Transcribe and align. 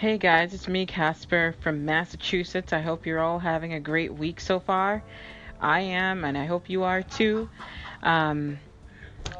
Hey 0.00 0.16
guys, 0.16 0.54
it's 0.54 0.66
me, 0.66 0.86
Casper 0.86 1.54
from 1.60 1.84
Massachusetts. 1.84 2.72
I 2.72 2.80
hope 2.80 3.04
you're 3.04 3.20
all 3.20 3.38
having 3.38 3.74
a 3.74 3.80
great 3.80 4.14
week 4.14 4.40
so 4.40 4.58
far. 4.58 5.04
I 5.60 5.80
am, 5.80 6.24
and 6.24 6.38
I 6.38 6.46
hope 6.46 6.70
you 6.70 6.84
are 6.84 7.02
too. 7.02 7.50
Um, 8.02 8.58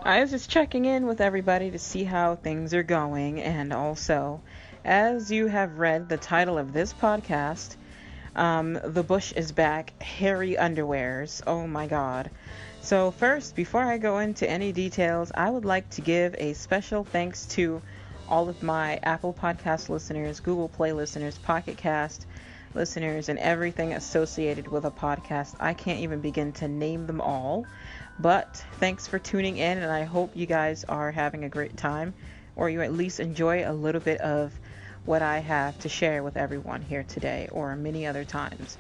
I 0.03 0.21
was 0.21 0.33
just 0.33 0.51
checking 0.51 0.85
in 0.85 1.07
with 1.07 1.23
everybody 1.23 1.71
to 1.71 1.79
see 1.79 2.05
how 2.05 2.37
things 2.37 2.75
are 2.75 2.83
going, 2.83 3.41
and 3.41 3.73
also, 3.73 4.43
as 4.85 5.33
you 5.33 5.47
have 5.47 5.79
read 5.79 6.11
the 6.11 6.19
title 6.19 6.59
of 6.59 6.75
this 6.75 6.93
podcast, 6.93 7.77
um, 8.37 8.79
The 8.85 9.03
Bush 9.03 9.33
is 9.33 9.53
Back 9.53 10.03
Hairy 10.03 10.57
Underwears. 10.57 11.41
Oh 11.47 11.67
my 11.67 11.87
god. 11.87 12.31
So, 12.83 13.13
first, 13.13 13.57
before 13.57 13.85
I 13.85 13.97
go 13.97 14.19
into 14.19 14.47
any 14.47 14.73
details, 14.73 15.33
I 15.35 15.49
would 15.49 15.65
like 15.65 15.89
to 15.93 16.03
give 16.03 16.35
a 16.37 16.53
special 16.53 17.03
thanks 17.03 17.47
to 17.47 17.81
all 18.31 18.49
of 18.49 18.63
my 18.63 19.01
Apple 19.03 19.35
Podcast 19.35 19.89
listeners, 19.89 20.39
Google 20.39 20.69
Play 20.69 20.93
listeners, 20.93 21.37
Pocket 21.37 21.77
Cast 21.77 22.27
listeners, 22.75 23.29
and 23.29 23.39
everything 23.41 23.93
associated 23.93 24.69
with 24.69 24.85
a 24.85 24.91
podcast. 24.91 25.57
I 25.59 25.75
can't 25.75 25.99
even 25.99 26.21
begin 26.21 26.53
to 26.53 26.69
name 26.69 27.09
them 27.09 27.21
all. 27.21 27.67
But 28.21 28.65
thanks 28.75 29.09
for 29.09 29.19
tuning 29.19 29.57
in, 29.57 29.79
and 29.79 29.91
I 29.91 30.05
hope 30.05 30.37
you 30.37 30.47
guys 30.47 30.85
are 30.85 31.11
having 31.11 31.43
a 31.43 31.49
great 31.49 31.77
time, 31.77 32.15
or 32.55 32.71
you 32.71 32.83
at 32.83 32.93
least 32.93 33.19
enjoy 33.19 33.69
a 33.69 33.73
little 33.73 34.01
bit 34.01 34.21
of 34.21 34.53
what 35.05 35.23
I 35.23 35.39
have 35.39 35.79
to 35.81 35.89
share 35.89 36.23
with 36.23 36.37
everyone 36.37 36.83
here 36.83 37.03
today, 37.03 37.49
or 37.51 37.75
many 37.75 38.07
other 38.07 38.25
times. 38.25 38.79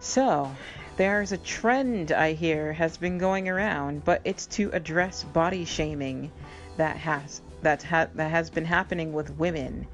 So, 0.00 0.50
there's 0.96 1.32
a 1.32 1.38
trend 1.38 2.12
I 2.12 2.32
hear 2.32 2.74
has 2.74 2.98
been 2.98 3.16
going 3.16 3.48
around, 3.48 4.04
but 4.04 4.20
it's 4.24 4.46
to 4.48 4.70
address 4.72 5.24
body 5.24 5.64
shaming 5.64 6.32
that 6.76 6.96
has 6.98 7.40
that 7.62 7.82
ha- 7.82 8.08
that 8.14 8.30
has 8.30 8.50
been 8.50 8.64
happening 8.64 9.12
with 9.12 9.30
women. 9.30 9.86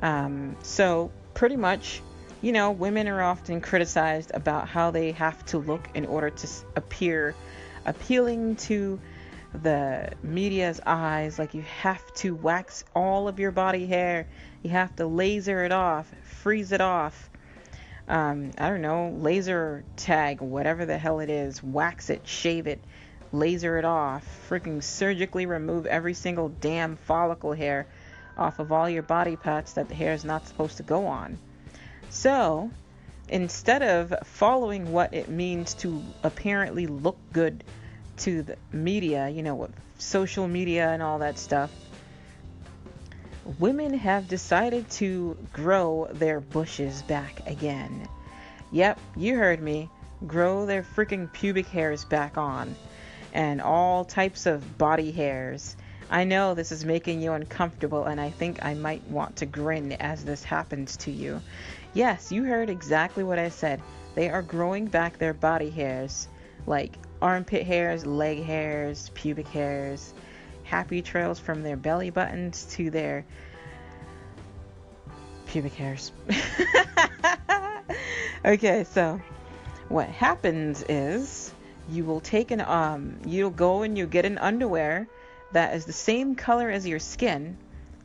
Um, 0.00 0.56
so 0.62 1.10
pretty 1.34 1.56
much, 1.56 2.02
you 2.42 2.52
know, 2.52 2.70
women 2.72 3.08
are 3.08 3.22
often 3.22 3.60
criticized 3.60 4.30
about 4.34 4.68
how 4.68 4.90
they 4.90 5.12
have 5.12 5.44
to 5.46 5.58
look 5.58 5.88
in 5.94 6.06
order 6.06 6.30
to 6.30 6.48
appear 6.76 7.34
appealing 7.84 8.56
to 8.56 8.98
the 9.62 10.10
media's 10.22 10.80
eyes. 10.84 11.38
Like 11.38 11.54
you 11.54 11.62
have 11.62 12.02
to 12.14 12.34
wax 12.34 12.84
all 12.94 13.28
of 13.28 13.38
your 13.38 13.52
body 13.52 13.86
hair, 13.86 14.26
you 14.62 14.70
have 14.70 14.94
to 14.96 15.06
laser 15.06 15.64
it 15.64 15.72
off, 15.72 16.12
freeze 16.24 16.72
it 16.72 16.80
off. 16.80 17.30
Um, 18.08 18.52
I 18.56 18.68
don't 18.68 18.82
know, 18.82 19.16
laser 19.18 19.84
tag, 19.96 20.40
whatever 20.40 20.86
the 20.86 20.96
hell 20.96 21.18
it 21.18 21.28
is, 21.28 21.60
wax 21.62 22.08
it, 22.08 22.26
shave 22.26 22.68
it, 22.68 22.80
laser 23.38 23.78
it 23.78 23.84
off, 23.84 24.24
freaking 24.48 24.82
surgically 24.82 25.46
remove 25.46 25.86
every 25.86 26.14
single 26.14 26.48
damn 26.48 26.96
follicle 26.96 27.52
hair 27.52 27.86
off 28.36 28.58
of 28.58 28.72
all 28.72 28.88
your 28.88 29.02
body 29.02 29.36
parts 29.36 29.74
that 29.74 29.88
the 29.88 29.94
hair 29.94 30.12
is 30.12 30.24
not 30.24 30.46
supposed 30.46 30.76
to 30.76 30.82
go 30.82 31.06
on. 31.06 31.38
So, 32.10 32.70
instead 33.28 33.82
of 33.82 34.14
following 34.24 34.92
what 34.92 35.14
it 35.14 35.28
means 35.28 35.74
to 35.74 36.02
apparently 36.22 36.86
look 36.86 37.18
good 37.32 37.64
to 38.18 38.42
the 38.42 38.56
media, 38.72 39.28
you 39.28 39.42
know, 39.42 39.54
with 39.54 39.72
social 39.98 40.48
media 40.48 40.88
and 40.88 41.02
all 41.02 41.18
that 41.18 41.38
stuff, 41.38 41.70
women 43.58 43.94
have 43.94 44.28
decided 44.28 44.88
to 44.90 45.36
grow 45.52 46.08
their 46.12 46.40
bushes 46.40 47.02
back 47.02 47.42
again. 47.46 48.08
Yep, 48.72 48.98
you 49.16 49.36
heard 49.36 49.60
me. 49.60 49.88
Grow 50.26 50.66
their 50.66 50.82
freaking 50.82 51.30
pubic 51.32 51.66
hairs 51.66 52.04
back 52.04 52.38
on 52.38 52.74
and 53.36 53.60
all 53.60 54.02
types 54.02 54.46
of 54.46 54.78
body 54.78 55.12
hairs. 55.12 55.76
I 56.10 56.24
know 56.24 56.54
this 56.54 56.72
is 56.72 56.86
making 56.86 57.20
you 57.20 57.34
uncomfortable, 57.34 58.04
and 58.04 58.18
I 58.18 58.30
think 58.30 58.64
I 58.64 58.72
might 58.72 59.06
want 59.08 59.36
to 59.36 59.46
grin 59.46 59.92
as 59.92 60.24
this 60.24 60.42
happens 60.42 60.96
to 60.98 61.10
you. 61.10 61.42
Yes, 61.92 62.32
you 62.32 62.44
heard 62.44 62.70
exactly 62.70 63.24
what 63.24 63.38
I 63.38 63.50
said. 63.50 63.82
They 64.14 64.30
are 64.30 64.40
growing 64.40 64.86
back 64.86 65.18
their 65.18 65.34
body 65.34 65.68
hairs, 65.68 66.28
like 66.66 66.94
armpit 67.20 67.66
hairs, 67.66 68.06
leg 68.06 68.42
hairs, 68.42 69.10
pubic 69.12 69.48
hairs, 69.48 70.14
happy 70.62 71.02
trails 71.02 71.38
from 71.38 71.62
their 71.62 71.76
belly 71.76 72.08
buttons 72.08 72.64
to 72.76 72.90
their 72.90 73.26
pubic 75.44 75.74
hairs. 75.74 76.10
okay, 78.46 78.84
so 78.84 79.20
what 79.88 80.08
happens 80.08 80.82
is 80.88 81.45
you 81.88 82.04
will 82.04 82.20
take 82.20 82.50
an 82.50 82.60
um 82.60 83.18
you'll 83.24 83.50
go 83.50 83.82
and 83.82 83.96
you 83.96 84.06
get 84.06 84.24
an 84.24 84.38
underwear 84.38 85.08
that 85.52 85.74
is 85.74 85.84
the 85.84 85.92
same 85.92 86.34
color 86.34 86.70
as 86.70 86.86
your 86.86 86.98
skin, 86.98 87.56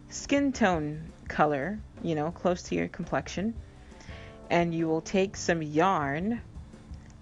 skin 0.10 0.54
tone 0.54 1.12
color, 1.28 1.80
you 2.04 2.16
know, 2.16 2.32
close 2.32 2.64
to 2.64 2.76
your 2.76 2.88
complexion. 2.88 3.54
And 4.50 4.74
you 4.74 4.88
will 4.88 5.02
take 5.02 5.36
some 5.36 5.62
yarn 5.62 6.42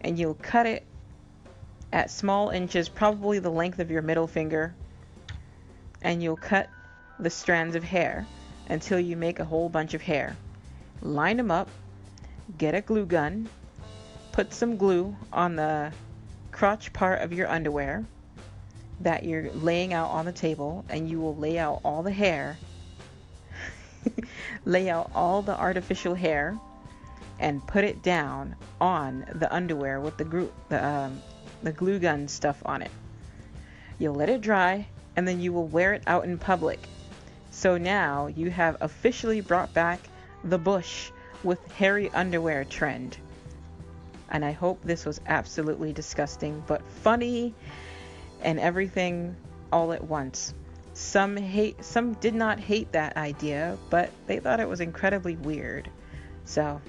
and 0.01 0.17
you'll 0.17 0.35
cut 0.35 0.65
it 0.65 0.85
at 1.91 2.11
small 2.11 2.49
inches, 2.49 2.89
probably 2.89 3.39
the 3.39 3.49
length 3.49 3.79
of 3.79 3.91
your 3.91 4.01
middle 4.01 4.27
finger. 4.27 4.75
And 6.01 6.21
you'll 6.21 6.37
cut 6.37 6.69
the 7.19 7.29
strands 7.29 7.75
of 7.75 7.83
hair 7.83 8.25
until 8.67 8.99
you 8.99 9.17
make 9.17 9.39
a 9.39 9.45
whole 9.45 9.69
bunch 9.69 9.93
of 9.93 10.01
hair. 10.01 10.35
Line 11.01 11.37
them 11.37 11.51
up, 11.51 11.69
get 12.57 12.75
a 12.75 12.81
glue 12.81 13.05
gun, 13.05 13.49
put 14.31 14.53
some 14.53 14.77
glue 14.77 15.15
on 15.33 15.55
the 15.55 15.91
crotch 16.59 16.91
part 16.91 17.21
of 17.21 17.31
your 17.31 17.47
underwear 17.47 18.03
that 18.99 19.23
you're 19.23 19.49
laying 19.53 19.93
out 19.93 20.09
on 20.09 20.25
the 20.25 20.31
table 20.33 20.83
and 20.89 21.09
you 21.09 21.17
will 21.17 21.37
lay 21.37 21.57
out 21.57 21.79
all 21.85 22.03
the 22.03 22.11
hair 22.11 22.57
lay 24.65 24.89
out 24.89 25.09
all 25.15 25.41
the 25.41 25.57
artificial 25.57 26.13
hair 26.13 26.59
and 27.39 27.65
put 27.65 27.85
it 27.85 28.03
down 28.03 28.53
on 28.81 29.25
the 29.35 29.49
underwear 29.55 30.01
with 30.01 30.17
the 30.17 30.25
glue 30.25 30.51
the, 30.67 30.85
um, 30.85 31.21
the 31.63 31.71
glue 31.71 31.97
gun 31.97 32.27
stuff 32.27 32.61
on 32.65 32.81
it. 32.81 32.91
You'll 33.97 34.15
let 34.15 34.27
it 34.27 34.41
dry 34.41 34.85
and 35.15 35.25
then 35.25 35.39
you 35.39 35.53
will 35.53 35.67
wear 35.67 35.93
it 35.93 36.03
out 36.07 36.25
in 36.25 36.37
public. 36.37 36.89
So 37.51 37.77
now 37.77 38.27
you 38.27 38.51
have 38.51 38.75
officially 38.81 39.39
brought 39.39 39.73
back 39.73 40.01
the 40.43 40.57
bush 40.57 41.09
with 41.41 41.65
hairy 41.71 42.09
underwear 42.09 42.65
trend 42.65 43.17
and 44.29 44.45
I 44.45 44.51
hope 44.51 44.81
this 44.84 45.06
was 45.06 45.19
absolutely 45.28 45.94
disgusting, 45.94 46.63
but 46.67 46.81
funny 47.03 47.53
and 48.41 48.59
everything 48.59 49.35
all 49.72 49.91
at 49.94 50.03
once. 50.03 50.53
Some 50.94 51.38
hate 51.38 51.84
some 51.84 52.13
did 52.16 52.34
not 52.34 52.59
hate 52.59 52.91
that 52.91 53.16
idea, 53.16 53.78
but 53.89 54.12
they 54.28 54.39
thought 54.39 54.59
it 54.59 54.68
was 54.68 54.81
incredibly 54.81 55.35
weird. 55.35 55.89
So, 56.45 56.81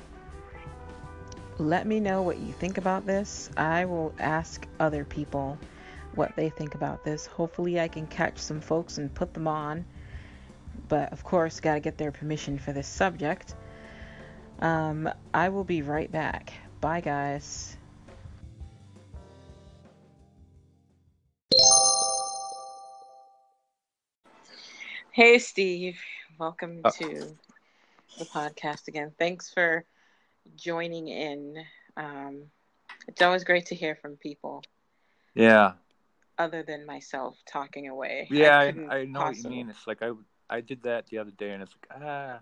let 1.59 1.87
me 1.87 2.01
know 2.01 2.23
what 2.23 2.39
you 2.39 2.53
think 2.53 2.79
about 2.79 3.07
this. 3.07 3.51
I 3.57 3.85
will 3.85 4.15
ask 4.19 4.67
other 4.79 5.05
people 5.05 5.59
what 6.15 6.35
they 6.35 6.49
think 6.49 6.75
about 6.75 7.05
this. 7.05 7.27
Hopefully, 7.27 7.79
I 7.79 7.89
can 7.89 8.07
catch 8.07 8.39
some 8.39 8.61
folks 8.61 8.99
and 8.99 9.13
put 9.15 9.35
them 9.35 9.47
on. 9.47 9.85
But 10.89 11.13
of 11.13 11.23
course, 11.23 11.61
got 11.61 11.75
to 11.75 11.81
get 11.81 11.99
their 11.99 12.11
permission 12.11 12.59
for 12.59 12.73
this 12.73 12.89
subject. 12.89 13.55
Um, 14.61 15.09
I 15.33 15.51
will 15.51 15.65
be 15.65 15.83
right 15.83 16.11
back. 16.11 16.53
Bye, 16.81 17.03
guys. 17.03 17.77
Hey, 25.13 25.39
Steve. 25.39 26.01
Welcome 26.39 26.81
oh. 26.83 26.91
to 26.91 27.37
the 28.19 28.25
podcast 28.25 28.89
again. 28.89 29.13
Thanks 29.19 29.53
for 29.53 29.85
joining 30.57 31.09
in. 31.09 31.63
Um, 31.99 32.45
it's 33.07 33.21
always 33.21 33.45
great 33.45 33.67
to 33.67 33.75
hear 33.75 33.95
from 33.95 34.17
people. 34.17 34.63
Yeah. 35.35 35.73
Other 36.39 36.63
than 36.63 36.87
myself 36.87 37.37
talking 37.47 37.89
away. 37.89 38.27
Yeah, 38.31 38.59
I, 38.59 38.65
I, 38.89 38.99
I 39.01 39.05
know 39.05 39.21
what 39.21 39.37
you 39.37 39.51
mean. 39.51 39.69
It's 39.69 39.87
like 39.87 40.01
I 40.01 40.13
I 40.49 40.63
did 40.63 40.85
that 40.85 41.09
the 41.09 41.19
other 41.19 41.31
day, 41.33 41.51
and 41.51 41.63
it's 41.63 41.73
like 41.73 42.03
ah, 42.03 42.41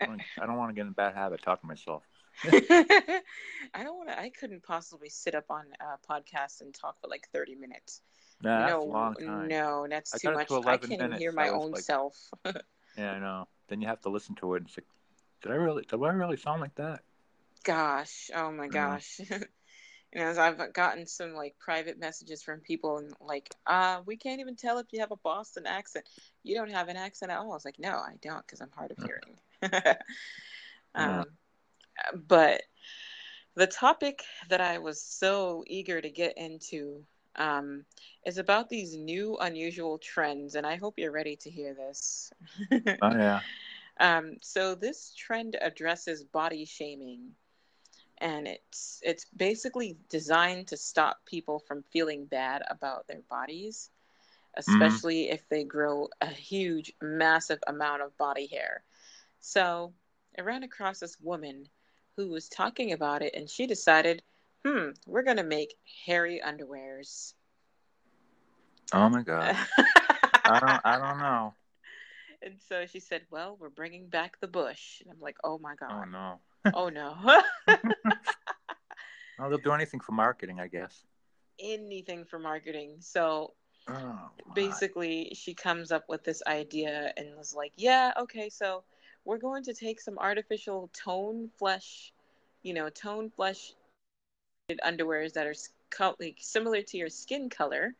I 0.00 0.06
don't, 0.06 0.22
I 0.42 0.46
don't 0.46 0.56
want 0.56 0.70
to 0.70 0.74
get 0.74 0.82
in 0.82 0.88
a 0.88 0.90
bad 0.90 1.14
habit 1.14 1.40
talking 1.42 1.62
to 1.62 1.66
myself. 1.68 2.02
I 2.44 3.82
don't 3.82 3.96
want 3.96 4.08
to. 4.10 4.18
I 4.18 4.30
couldn't 4.30 4.62
possibly 4.62 5.08
sit 5.08 5.34
up 5.34 5.46
on 5.50 5.64
a 5.80 6.12
podcast 6.12 6.60
and 6.60 6.74
talk 6.74 7.00
for 7.00 7.08
like 7.08 7.28
thirty 7.32 7.54
minutes. 7.54 8.02
Nah, 8.42 8.66
no, 8.66 9.14
no, 9.20 9.86
that's 9.88 10.14
I 10.14 10.18
too 10.18 10.34
much. 10.34 10.48
To 10.48 10.62
I 10.66 10.76
can't 10.76 11.00
minutes, 11.00 11.18
hear 11.18 11.32
my 11.32 11.48
own 11.48 11.72
like, 11.72 11.82
self. 11.82 12.16
yeah, 12.98 13.12
I 13.12 13.18
know. 13.18 13.48
Then 13.68 13.80
you 13.80 13.88
have 13.88 14.00
to 14.02 14.10
listen 14.10 14.34
to 14.36 14.54
it. 14.54 14.58
And 14.58 14.66
it's 14.66 14.76
like, 14.76 14.86
did 15.42 15.52
I 15.52 15.54
really? 15.54 15.84
Did 15.84 16.02
I 16.02 16.08
really 16.08 16.36
sound 16.36 16.60
like 16.60 16.74
that? 16.74 17.00
Gosh, 17.64 18.30
oh 18.34 18.52
my 18.52 18.68
gosh. 18.68 19.20
you 20.16 20.20
know, 20.20 20.34
I've 20.38 20.72
gotten 20.72 21.06
some 21.06 21.34
like 21.34 21.56
private 21.58 21.98
messages 21.98 22.42
from 22.42 22.60
people 22.60 22.98
and 22.98 23.12
like, 23.20 23.52
uh, 23.66 24.00
we 24.06 24.16
can't 24.16 24.40
even 24.40 24.56
tell 24.56 24.78
if 24.78 24.86
you 24.92 25.00
have 25.00 25.10
a 25.10 25.16
Boston 25.16 25.66
accent. 25.66 26.06
You 26.42 26.54
don't 26.54 26.70
have 26.70 26.88
an 26.88 26.96
accent 26.96 27.32
at 27.32 27.38
all. 27.38 27.50
I 27.50 27.54
was 27.54 27.64
like, 27.64 27.78
no, 27.78 27.90
I 27.90 28.14
don't, 28.22 28.46
because 28.46 28.60
I'm 28.60 28.70
hard 28.70 28.92
of 28.92 28.98
hearing. 28.98 29.96
um, 30.94 31.24
but 32.14 32.62
the 33.54 33.66
topic 33.66 34.22
that 34.48 34.60
I 34.60 34.78
was 34.78 35.00
so 35.00 35.64
eager 35.66 36.00
to 36.00 36.10
get 36.10 36.36
into 36.36 37.04
um, 37.36 37.84
is 38.24 38.38
about 38.38 38.68
these 38.68 38.96
new 38.96 39.36
unusual 39.38 39.98
trends, 39.98 40.54
and 40.54 40.66
I 40.66 40.76
hope 40.76 40.98
you're 40.98 41.12
ready 41.12 41.36
to 41.36 41.50
hear 41.50 41.74
this. 41.74 42.32
oh 43.02 43.10
yeah. 43.12 43.40
Um, 43.98 44.36
so 44.42 44.74
this 44.74 45.14
trend 45.16 45.56
addresses 45.60 46.22
body 46.22 46.64
shaming, 46.64 47.30
and 48.18 48.46
it's 48.46 49.00
it's 49.02 49.26
basically 49.36 49.96
designed 50.08 50.68
to 50.68 50.76
stop 50.76 51.24
people 51.26 51.58
from 51.58 51.82
feeling 51.82 52.26
bad 52.26 52.62
about 52.68 53.06
their 53.06 53.22
bodies, 53.30 53.90
especially 54.56 55.24
mm-hmm. 55.24 55.34
if 55.34 55.48
they 55.48 55.64
grow 55.64 56.08
a 56.20 56.26
huge, 56.26 56.92
massive 57.00 57.58
amount 57.66 58.02
of 58.02 58.16
body 58.18 58.46
hair. 58.46 58.82
So 59.40 59.94
I 60.38 60.42
ran 60.42 60.62
across 60.62 61.00
this 61.00 61.16
woman 61.20 61.68
who 62.16 62.28
was 62.28 62.48
talking 62.48 62.92
about 62.92 63.22
it, 63.22 63.34
and 63.34 63.48
she 63.48 63.66
decided, 63.66 64.22
hmm, 64.64 64.90
we're 65.06 65.22
gonna 65.22 65.44
make 65.44 65.74
hairy 66.06 66.40
underwears. 66.44 67.34
Oh 68.92 69.08
my 69.08 69.22
god. 69.22 69.56
I 70.44 70.60
don't 70.60 70.80
I 70.84 70.98
don't 70.98 71.18
know. 71.22 71.54
And 72.42 72.60
so 72.68 72.86
she 72.86 73.00
said, 73.00 73.22
"Well, 73.30 73.56
we're 73.58 73.70
bringing 73.70 74.08
back 74.08 74.38
the 74.40 74.46
bush." 74.46 75.00
And 75.00 75.10
I'm 75.10 75.20
like, 75.20 75.36
"Oh 75.42 75.58
my 75.58 75.74
god." 75.74 75.90
Oh 75.92 76.04
no. 76.04 76.40
oh 76.74 76.88
no. 76.88 77.16
well, 79.38 79.48
they'll 79.48 79.58
do 79.58 79.72
anything 79.72 80.00
for 80.00 80.12
marketing, 80.12 80.60
I 80.60 80.68
guess. 80.68 81.04
Anything 81.58 82.24
for 82.24 82.38
marketing. 82.38 82.96
So 83.00 83.54
oh, 83.88 84.30
basically, 84.54 85.32
she 85.34 85.54
comes 85.54 85.90
up 85.90 86.04
with 86.08 86.24
this 86.24 86.42
idea 86.46 87.12
and 87.16 87.36
was 87.36 87.54
like, 87.54 87.72
"Yeah, 87.76 88.12
okay, 88.18 88.48
so 88.48 88.84
we're 89.26 89.38
going 89.38 89.64
to 89.64 89.74
take 89.74 90.00
some 90.00 90.18
artificial 90.18 90.88
tone 91.04 91.50
flesh, 91.58 92.12
you 92.62 92.72
know, 92.72 92.88
tone 92.88 93.28
flesh 93.28 93.74
underwears 94.84 95.34
that 95.34 95.46
are 95.46 95.54
like 96.20 96.36
similar 96.40 96.80
to 96.80 96.96
your 96.96 97.10
skin 97.10 97.50
color, 97.50 97.94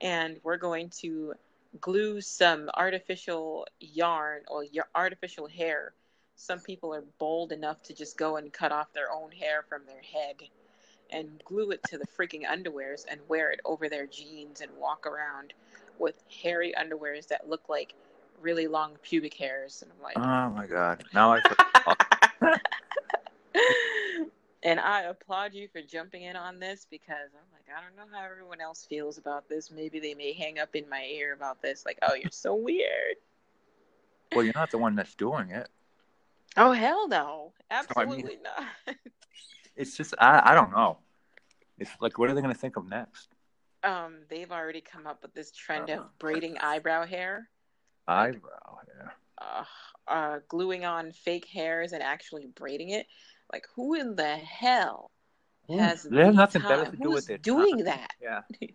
and 0.00 0.38
we're 0.44 0.58
going 0.58 0.90
to 0.90 1.32
glue 1.80 2.20
some 2.20 2.70
artificial 2.74 3.66
yarn 3.80 4.42
or 4.48 4.62
your 4.64 4.86
artificial 4.94 5.48
hair. 5.48 5.92
Some 6.36 6.60
people 6.60 6.94
are 6.94 7.04
bold 7.18 7.52
enough 7.52 7.82
to 7.84 7.94
just 7.94 8.18
go 8.18 8.36
and 8.36 8.52
cut 8.52 8.70
off 8.70 8.92
their 8.92 9.10
own 9.10 9.30
hair 9.32 9.64
from 9.68 9.82
their 9.86 10.02
head 10.02 10.36
and 11.10 11.42
glue 11.44 11.70
it 11.70 11.80
to 11.88 11.98
the 11.98 12.06
freaking 12.06 12.46
underwears 12.46 13.04
and 13.10 13.20
wear 13.28 13.50
it 13.50 13.60
over 13.64 13.88
their 13.88 14.06
jeans 14.06 14.60
and 14.60 14.70
walk 14.78 15.06
around 15.06 15.54
with 15.98 16.22
hairy 16.42 16.74
underwears 16.78 17.28
that 17.28 17.48
look 17.48 17.68
like 17.68 17.94
really 18.40 18.66
long 18.66 18.96
pubic 19.02 19.34
hairs. 19.34 19.82
And 19.82 19.90
I'm 19.92 20.02
like, 20.02 20.18
oh 20.18 20.50
my 20.50 20.66
god! 20.66 21.04
Now 21.12 21.34
I. 21.34 21.40
and 24.62 24.80
I 24.80 25.02
applaud 25.02 25.54
you 25.54 25.68
for 25.68 25.82
jumping 25.82 26.22
in 26.22 26.36
on 26.36 26.58
this 26.58 26.86
because 26.90 27.30
I'm 27.34 27.52
like, 27.52 27.64
I 27.76 27.82
don't 27.82 27.96
know 27.96 28.16
how 28.16 28.24
everyone 28.24 28.60
else 28.60 28.86
feels 28.88 29.18
about 29.18 29.48
this. 29.48 29.70
Maybe 29.70 30.00
they 30.00 30.14
may 30.14 30.32
hang 30.32 30.58
up 30.58 30.74
in 30.74 30.88
my 30.88 31.04
ear 31.04 31.32
about 31.34 31.62
this, 31.62 31.84
like, 31.86 31.98
oh, 32.02 32.14
you're 32.14 32.30
so 32.30 32.54
weird. 32.54 33.16
Well, 34.32 34.44
you're 34.44 34.54
not 34.54 34.70
the 34.70 34.78
one 34.78 34.94
that's 34.94 35.14
doing 35.14 35.50
it. 35.50 35.68
Oh 36.56 36.72
hell 36.72 37.08
no, 37.08 37.52
absolutely 37.70 38.22
so, 38.22 38.24
I 38.24 38.26
mean, 38.26 38.38
not. 38.42 38.96
it's 39.76 39.96
just 39.96 40.14
I 40.18 40.52
I 40.52 40.54
don't 40.54 40.72
know. 40.72 40.98
It's 41.78 41.90
like, 42.00 42.18
what 42.18 42.28
are 42.28 42.34
they 42.34 42.42
going 42.42 42.52
to 42.52 42.60
think 42.60 42.76
of 42.76 42.88
next? 42.88 43.28
Um, 43.82 44.16
they've 44.28 44.50
already 44.52 44.82
come 44.82 45.06
up 45.06 45.22
with 45.22 45.32
this 45.32 45.50
trend 45.50 45.88
uh, 45.90 45.94
of 45.94 46.18
braiding 46.18 46.58
eyebrow 46.58 47.06
hair. 47.06 47.48
Eyebrow 48.06 48.78
hair. 48.86 49.14
Uh, 49.38 49.64
uh, 50.08 50.38
gluing 50.48 50.84
on 50.84 51.12
fake 51.12 51.46
hairs 51.46 51.92
and 51.92 52.02
actually 52.02 52.46
braiding 52.46 52.90
it. 52.90 53.06
Like, 53.52 53.64
who 53.74 53.94
in 53.94 54.16
the 54.16 54.36
hell 54.36 55.10
has? 55.68 56.02
They 56.02 56.24
have 56.24 56.34
nothing 56.34 56.62
time? 56.62 56.80
better 56.80 56.90
to 56.90 56.96
do 56.96 57.10
with 57.10 57.30
it. 57.30 57.42
Doing 57.42 57.78
time? 57.78 57.84
that? 57.86 58.12
Yeah. 58.20 58.40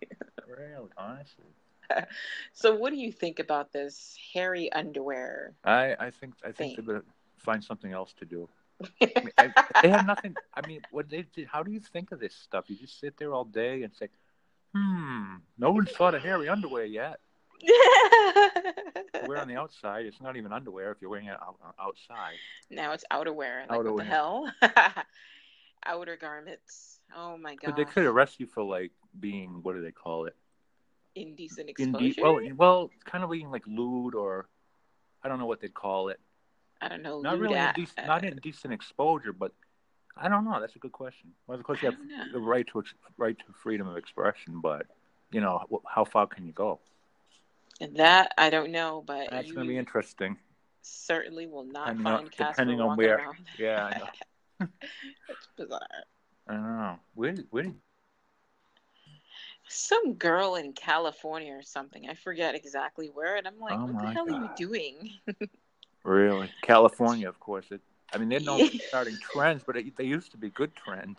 really, 0.47 0.89
honestly. 0.97 1.45
so, 2.53 2.75
what 2.75 2.91
do 2.91 2.97
you 2.97 3.11
think 3.11 3.39
about 3.39 3.71
this 3.71 4.17
hairy 4.33 4.71
underwear? 4.71 5.53
I 5.63 5.95
I 5.99 6.09
think 6.11 6.33
I 6.43 6.47
think 6.47 6.57
thing? 6.57 6.75
they 6.77 6.81
better 6.81 7.05
find 7.37 7.63
something 7.63 7.91
else 7.91 8.13
to 8.19 8.25
do. 8.25 8.49
I 9.01 9.05
mean, 9.15 9.31
I, 9.37 9.49
they 9.81 9.89
have 9.89 10.05
nothing. 10.05 10.35
I 10.53 10.67
mean, 10.67 10.81
what 10.91 11.09
they 11.09 11.25
did? 11.35 11.47
How 11.47 11.63
do 11.63 11.71
you 11.71 11.79
think 11.79 12.11
of 12.11 12.19
this 12.19 12.35
stuff? 12.35 12.65
You 12.69 12.75
just 12.75 12.99
sit 12.99 13.17
there 13.17 13.33
all 13.33 13.45
day 13.45 13.83
and 13.83 13.93
say, 13.93 14.09
"Hmm, 14.73 15.37
no 15.57 15.71
one's 15.71 15.91
thought 15.91 16.15
of 16.15 16.23
hairy 16.23 16.49
underwear 16.49 16.85
yet." 16.85 17.19
we're 19.27 19.37
on 19.37 19.47
the 19.47 19.55
outside. 19.55 20.05
It's 20.05 20.21
not 20.21 20.37
even 20.37 20.51
underwear 20.51 20.91
if 20.91 20.97
you're 21.01 21.09
wearing 21.09 21.27
it 21.27 21.37
out, 21.41 21.57
outside. 21.79 22.35
Now 22.69 22.91
it's 22.91 23.03
outerwear. 23.11 23.69
Like, 23.69 23.79
outerwear. 23.79 23.91
what 23.91 23.97
the 23.97 24.03
hell? 24.03 24.51
Outer 25.85 26.17
garments. 26.17 26.99
Oh 27.15 27.37
my 27.37 27.55
god. 27.55 27.67
But 27.67 27.75
they 27.75 27.85
could 27.85 28.05
arrest 28.05 28.39
you 28.39 28.47
for 28.47 28.63
like 28.63 28.91
being 29.19 29.59
what 29.61 29.75
do 29.75 29.81
they 29.81 29.91
call 29.91 30.25
it? 30.25 30.35
Indecent 31.15 31.69
exposure. 31.69 32.41
Inde- 32.41 32.57
well, 32.57 32.79
well, 32.79 32.89
kind 33.05 33.23
of 33.23 33.29
being 33.29 33.51
like 33.51 33.65
lewd 33.67 34.15
or 34.15 34.47
I 35.23 35.27
don't 35.27 35.39
know 35.39 35.45
what 35.45 35.61
they'd 35.61 35.73
call 35.73 36.09
it. 36.09 36.19
I 36.81 36.87
don't 36.89 37.01
know. 37.01 37.21
Not 37.21 37.39
really, 37.39 37.55
at, 37.55 37.77
indecent, 37.77 38.07
uh, 38.07 38.07
not 38.07 38.25
indecent 38.25 38.73
exposure, 38.73 39.31
but 39.31 39.53
I 40.17 40.27
don't 40.27 40.45
know. 40.45 40.59
That's 40.59 40.75
a 40.75 40.79
good 40.79 40.91
question. 40.91 41.31
Well, 41.47 41.57
of 41.57 41.63
course, 41.63 41.81
you 41.81 41.89
have 41.89 41.99
the 42.33 42.39
right 42.39 42.67
to 42.67 42.83
right 43.17 43.37
to 43.37 43.45
freedom 43.63 43.87
of 43.87 43.97
expression, 43.97 44.59
but 44.61 44.87
you 45.31 45.41
know, 45.41 45.65
how 45.87 46.05
far 46.05 46.27
can 46.27 46.45
you 46.45 46.51
go? 46.51 46.79
And 47.81 47.97
that 47.97 48.31
I 48.37 48.49
don't 48.49 48.71
know, 48.71 49.03
but 49.05 49.29
that's 49.31 49.51
going 49.51 49.67
to 49.67 49.71
be 49.71 49.77
interesting. 49.77 50.37
Certainly 50.81 51.47
will 51.47 51.65
not 51.65 51.87
depending 51.87 52.03
find 52.03 52.25
on, 52.25 52.29
Casper 52.29 52.51
depending 52.51 52.81
on 52.81 52.97
where. 52.97 53.17
Around. 53.17 53.37
Yeah, 53.57 54.09
I 54.59 54.65
it's 55.29 55.47
bizarre. 55.57 55.79
I 56.47 56.53
don't 56.53 56.63
know. 56.63 56.99
Where, 57.15 57.35
where 57.49 57.65
some 59.67 60.13
girl 60.13 60.55
in 60.55 60.73
California 60.73 61.53
or 61.53 61.63
something. 61.63 62.07
I 62.09 62.13
forget 62.13 62.55
exactly 62.55 63.07
where, 63.07 63.35
and 63.35 63.47
I'm 63.47 63.59
like, 63.59 63.77
oh 63.77 63.85
what 63.85 64.01
the 64.01 64.11
hell 64.11 64.25
God. 64.25 64.35
are 64.35 64.43
you 64.43 64.49
doing? 64.55 65.11
really, 66.03 66.49
California, 66.61 67.27
of 67.27 67.39
course. 67.39 67.65
It. 67.71 67.81
I 68.13 68.17
mean, 68.17 68.29
they're 68.29 68.39
not 68.39 68.61
starting 68.87 69.17
trends, 69.21 69.63
but 69.65 69.75
it, 69.77 69.97
they 69.97 70.05
used 70.05 70.31
to 70.31 70.37
be 70.37 70.49
good 70.49 70.75
trends. 70.75 71.17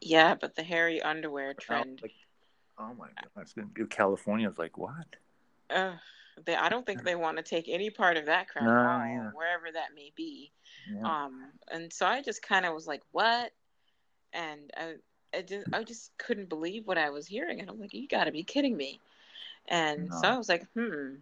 Yeah, 0.00 0.34
but 0.34 0.54
the 0.54 0.62
hairy 0.62 1.02
underwear 1.02 1.54
trend. 1.54 2.00
Like, 2.02 2.12
oh 2.78 2.94
my 2.94 3.08
God, 3.36 3.90
California's 3.90 4.58
like 4.58 4.78
what? 4.78 5.06
Uh, 5.70 5.92
they, 6.44 6.54
I 6.54 6.68
don't 6.68 6.84
think 6.84 7.02
they 7.02 7.14
want 7.14 7.36
to 7.36 7.42
take 7.42 7.68
any 7.68 7.90
part 7.90 8.16
of 8.16 8.26
that 8.26 8.48
crap, 8.48 8.66
no, 8.66 8.72
yeah. 8.74 9.30
wherever 9.32 9.70
that 9.72 9.94
may 9.94 10.12
be. 10.16 10.50
Yeah. 10.92 11.04
Um, 11.04 11.44
and 11.70 11.92
so 11.92 12.06
I 12.06 12.22
just 12.22 12.42
kind 12.42 12.66
of 12.66 12.74
was 12.74 12.86
like, 12.86 13.02
"What?" 13.12 13.52
And 14.32 14.70
I, 14.76 14.94
I 15.36 15.42
just, 15.42 15.66
I 15.72 15.84
just 15.84 16.16
couldn't 16.18 16.48
believe 16.48 16.86
what 16.86 16.98
I 16.98 17.10
was 17.10 17.26
hearing, 17.26 17.60
and 17.60 17.70
I'm 17.70 17.80
like, 17.80 17.94
"You 17.94 18.08
got 18.08 18.24
to 18.24 18.32
be 18.32 18.42
kidding 18.42 18.76
me!" 18.76 19.00
And 19.68 20.10
no. 20.10 20.16
so 20.16 20.28
I 20.28 20.36
was 20.36 20.48
like, 20.48 20.66
"Hmm, 20.74 21.16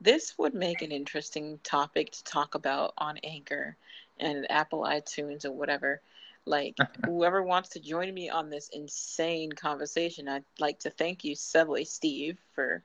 this 0.00 0.36
would 0.38 0.54
make 0.54 0.82
an 0.82 0.92
interesting 0.92 1.58
topic 1.62 2.10
to 2.12 2.24
talk 2.24 2.54
about 2.54 2.94
on 2.98 3.18
Anchor 3.18 3.76
and 4.18 4.50
Apple 4.50 4.82
iTunes 4.82 5.44
or 5.44 5.52
whatever." 5.52 6.00
Like 6.46 6.76
whoever 7.04 7.42
wants 7.42 7.70
to 7.70 7.80
join 7.80 8.12
me 8.12 8.30
on 8.30 8.48
this 8.50 8.70
insane 8.70 9.52
conversation, 9.52 10.28
I'd 10.28 10.44
like 10.58 10.80
to 10.80 10.90
thank 10.90 11.22
you, 11.22 11.34
Subway 11.34 11.84
Steve, 11.84 12.38
for 12.54 12.82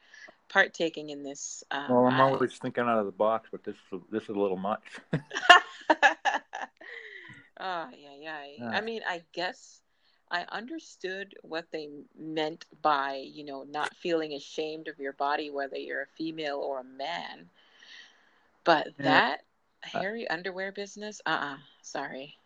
partaking 0.50 1.10
in 1.10 1.24
this. 1.24 1.64
Um, 1.72 1.86
well, 1.90 2.06
I'm 2.06 2.20
always 2.20 2.58
thinking 2.58 2.84
out 2.84 3.00
of 3.00 3.06
the 3.06 3.12
box, 3.12 3.50
but 3.52 3.64
this 3.64 3.76
this 4.12 4.24
is 4.24 4.30
a 4.30 4.40
little 4.40 4.58
much. 4.58 4.84
oh 5.14 5.20
yeah, 7.60 8.16
yeah, 8.20 8.42
yeah. 8.58 8.70
I 8.70 8.82
mean, 8.82 9.02
I 9.08 9.24
guess 9.34 9.82
I 10.32 10.46
understood 10.52 11.36
what 11.42 11.66
they 11.72 11.90
meant 12.18 12.66
by 12.82 13.24
you 13.26 13.46
know 13.46 13.64
not 13.64 13.94
feeling 13.96 14.34
ashamed 14.34 14.88
of 14.88 15.00
your 15.00 15.14
body, 15.14 15.50
whether 15.50 15.78
you're 15.78 16.04
a 16.04 16.18
female 16.18 16.58
or 16.58 16.80
a 16.80 16.84
man. 16.84 17.50
But 18.64 18.88
yeah. 18.98 19.04
that 19.04 19.42
uh, 19.84 20.00
hairy 20.00 20.28
uh, 20.28 20.34
underwear 20.34 20.72
business, 20.72 21.22
uh, 21.26 21.30
uh-uh, 21.30 21.58
sorry. 21.82 22.38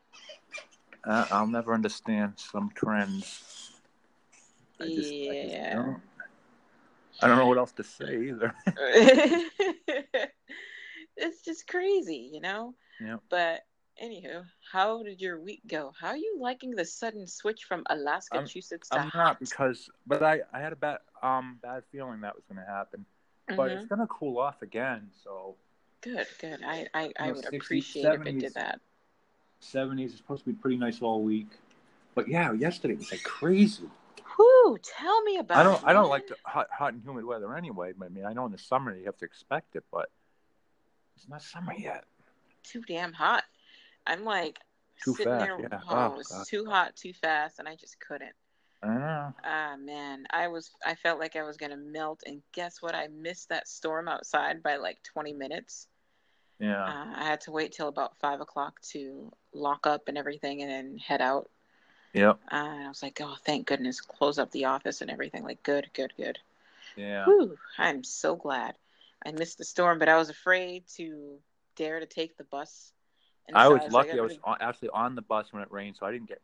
Uh, 1.03 1.25
I'll 1.31 1.47
never 1.47 1.73
understand 1.73 2.33
some 2.35 2.71
trends. 2.75 3.71
I 4.79 4.85
just, 4.87 5.11
yeah. 5.11 5.93
I 6.16 6.16
I 7.21 7.27
don't 7.27 7.37
know 7.37 7.47
what 7.47 7.57
else 7.57 7.71
to 7.73 7.83
say 7.83 8.27
either. 8.27 8.53
it's 11.17 11.41
just 11.43 11.67
crazy, 11.67 12.29
you 12.31 12.41
know? 12.41 12.75
Yeah. 13.01 13.17
But 13.29 13.61
anywho, 14.01 14.43
how 14.71 15.03
did 15.03 15.21
your 15.21 15.39
week 15.39 15.61
go? 15.67 15.93
How 15.99 16.09
are 16.09 16.17
you 16.17 16.37
liking 16.39 16.71
the 16.71 16.85
sudden 16.85 17.27
switch 17.27 17.63
from 17.63 17.83
Alaska, 17.89 18.39
Massachusetts 18.39 18.89
to 18.89 18.99
I'm 18.99 19.11
not 19.13 19.39
because, 19.39 19.89
but 20.05 20.23
I, 20.23 20.41
I 20.53 20.59
had 20.59 20.73
a 20.73 20.75
bad 20.75 20.99
um 21.23 21.59
bad 21.61 21.83
feeling 21.91 22.21
that 22.21 22.35
was 22.35 22.43
going 22.45 22.63
to 22.63 22.71
happen, 22.71 23.05
but 23.55 23.71
it's 23.71 23.85
mm-hmm. 23.85 23.95
going 23.95 24.07
to 24.07 24.07
cool 24.07 24.37
off 24.39 24.61
again. 24.61 25.09
So 25.23 25.55
good, 26.01 26.27
good. 26.39 26.59
I 26.65 26.87
I, 26.93 27.11
I 27.19 27.31
would 27.31 27.45
60s, 27.45 27.57
appreciate 27.57 28.05
70s, 28.05 28.21
if 28.21 28.27
it 28.27 28.39
did 28.39 28.53
that. 28.55 28.79
Seventies 29.59 30.11
is 30.11 30.17
supposed 30.17 30.43
to 30.43 30.51
be 30.51 30.55
pretty 30.55 30.77
nice 30.77 31.01
all 31.01 31.23
week, 31.23 31.49
but 32.13 32.27
yeah, 32.27 32.51
yesterday 32.53 32.95
was 32.95 33.11
like 33.11 33.23
crazy. 33.23 33.89
Whoo, 34.37 34.77
tell 34.83 35.21
me 35.23 35.37
about. 35.37 35.57
I 35.57 35.63
don't. 35.63 35.75
It, 35.75 35.87
I 35.87 35.93
don't 35.93 36.09
like 36.09 36.27
the 36.27 36.35
hot, 36.43 36.67
hot 36.71 36.93
and 36.93 37.01
humid 37.03 37.25
weather 37.25 37.55
anyway. 37.55 37.93
I 38.03 38.09
mean, 38.09 38.25
I 38.25 38.33
know 38.33 38.45
in 38.45 38.51
the 38.51 38.57
summer 38.57 38.95
you 38.95 39.05
have 39.05 39.17
to 39.17 39.25
expect 39.25 39.75
it, 39.75 39.83
but 39.91 40.09
it's 41.15 41.27
not 41.27 41.41
summer 41.41 41.73
yet. 41.73 42.05
Too 42.63 42.81
damn 42.81 43.13
hot. 43.13 43.43
I'm 44.05 44.23
like 44.23 44.59
too 45.03 45.13
sitting 45.13 45.33
fast, 45.33 45.45
there. 45.45 45.59
Yeah. 45.59 45.79
Oh, 45.89 46.13
it 46.13 46.17
was 46.17 46.27
God. 46.27 46.45
too 46.47 46.65
hot, 46.65 46.95
too 46.95 47.13
fast, 47.13 47.59
and 47.59 47.67
I 47.67 47.75
just 47.75 47.99
couldn't. 47.99 48.35
I 48.83 48.87
know. 48.87 49.33
Ah 49.43 49.75
man, 49.79 50.25
I 50.29 50.47
was. 50.47 50.71
I 50.85 50.95
felt 50.95 51.19
like 51.19 51.35
I 51.35 51.43
was 51.43 51.57
gonna 51.57 51.77
melt, 51.77 52.21
and 52.25 52.41
guess 52.53 52.81
what? 52.81 52.93
I 52.93 53.07
missed 53.07 53.49
that 53.49 53.67
storm 53.67 54.07
outside 54.07 54.61
by 54.61 54.77
like 54.77 55.01
20 55.13 55.33
minutes. 55.33 55.87
Yeah. 56.59 56.83
Uh, 56.83 57.13
I 57.15 57.23
had 57.23 57.41
to 57.41 57.51
wait 57.51 57.71
till 57.71 57.87
about 57.87 58.19
five 58.19 58.41
o'clock 58.41 58.79
to 58.91 59.31
lock 59.53 59.87
up 59.87 60.07
and 60.07 60.17
everything, 60.17 60.61
and 60.61 60.69
then 60.69 60.97
head 60.97 61.21
out. 61.21 61.49
Yep. 62.13 62.39
Uh, 62.51 62.55
and 62.55 62.85
I 62.85 62.87
was 62.87 63.03
like, 63.03 63.19
oh, 63.21 63.35
thank 63.45 63.67
goodness, 63.67 64.01
close 64.01 64.39
up 64.39 64.51
the 64.51 64.65
office 64.65 65.01
and 65.01 65.11
everything. 65.11 65.43
Like, 65.43 65.61
good, 65.63 65.87
good, 65.93 66.13
good. 66.17 66.39
Yeah. 66.95 67.25
Whew, 67.25 67.57
I'm 67.77 68.03
so 68.03 68.35
glad. 68.35 68.75
I 69.25 69.31
missed 69.31 69.57
the 69.57 69.65
storm, 69.65 69.99
but 69.99 70.09
I 70.09 70.17
was 70.17 70.29
afraid 70.29 70.83
to 70.95 71.37
dare 71.75 71.99
to 71.99 72.05
take 72.05 72.37
the 72.37 72.43
bus. 72.43 72.91
And 73.47 73.55
I 73.57 73.65
so 73.65 73.73
was, 73.73 73.81
I 73.81 73.85
was 73.85 73.93
lucky. 73.93 74.09
Like, 74.09 74.19
I 74.19 74.49
was 74.49 74.57
actually 74.61 74.89
on 74.89 75.15
the 75.15 75.21
bus 75.21 75.53
when 75.53 75.61
it 75.63 75.71
rained, 75.71 75.95
so 75.97 76.05
I 76.05 76.11
didn't 76.11 76.27
get 76.27 76.41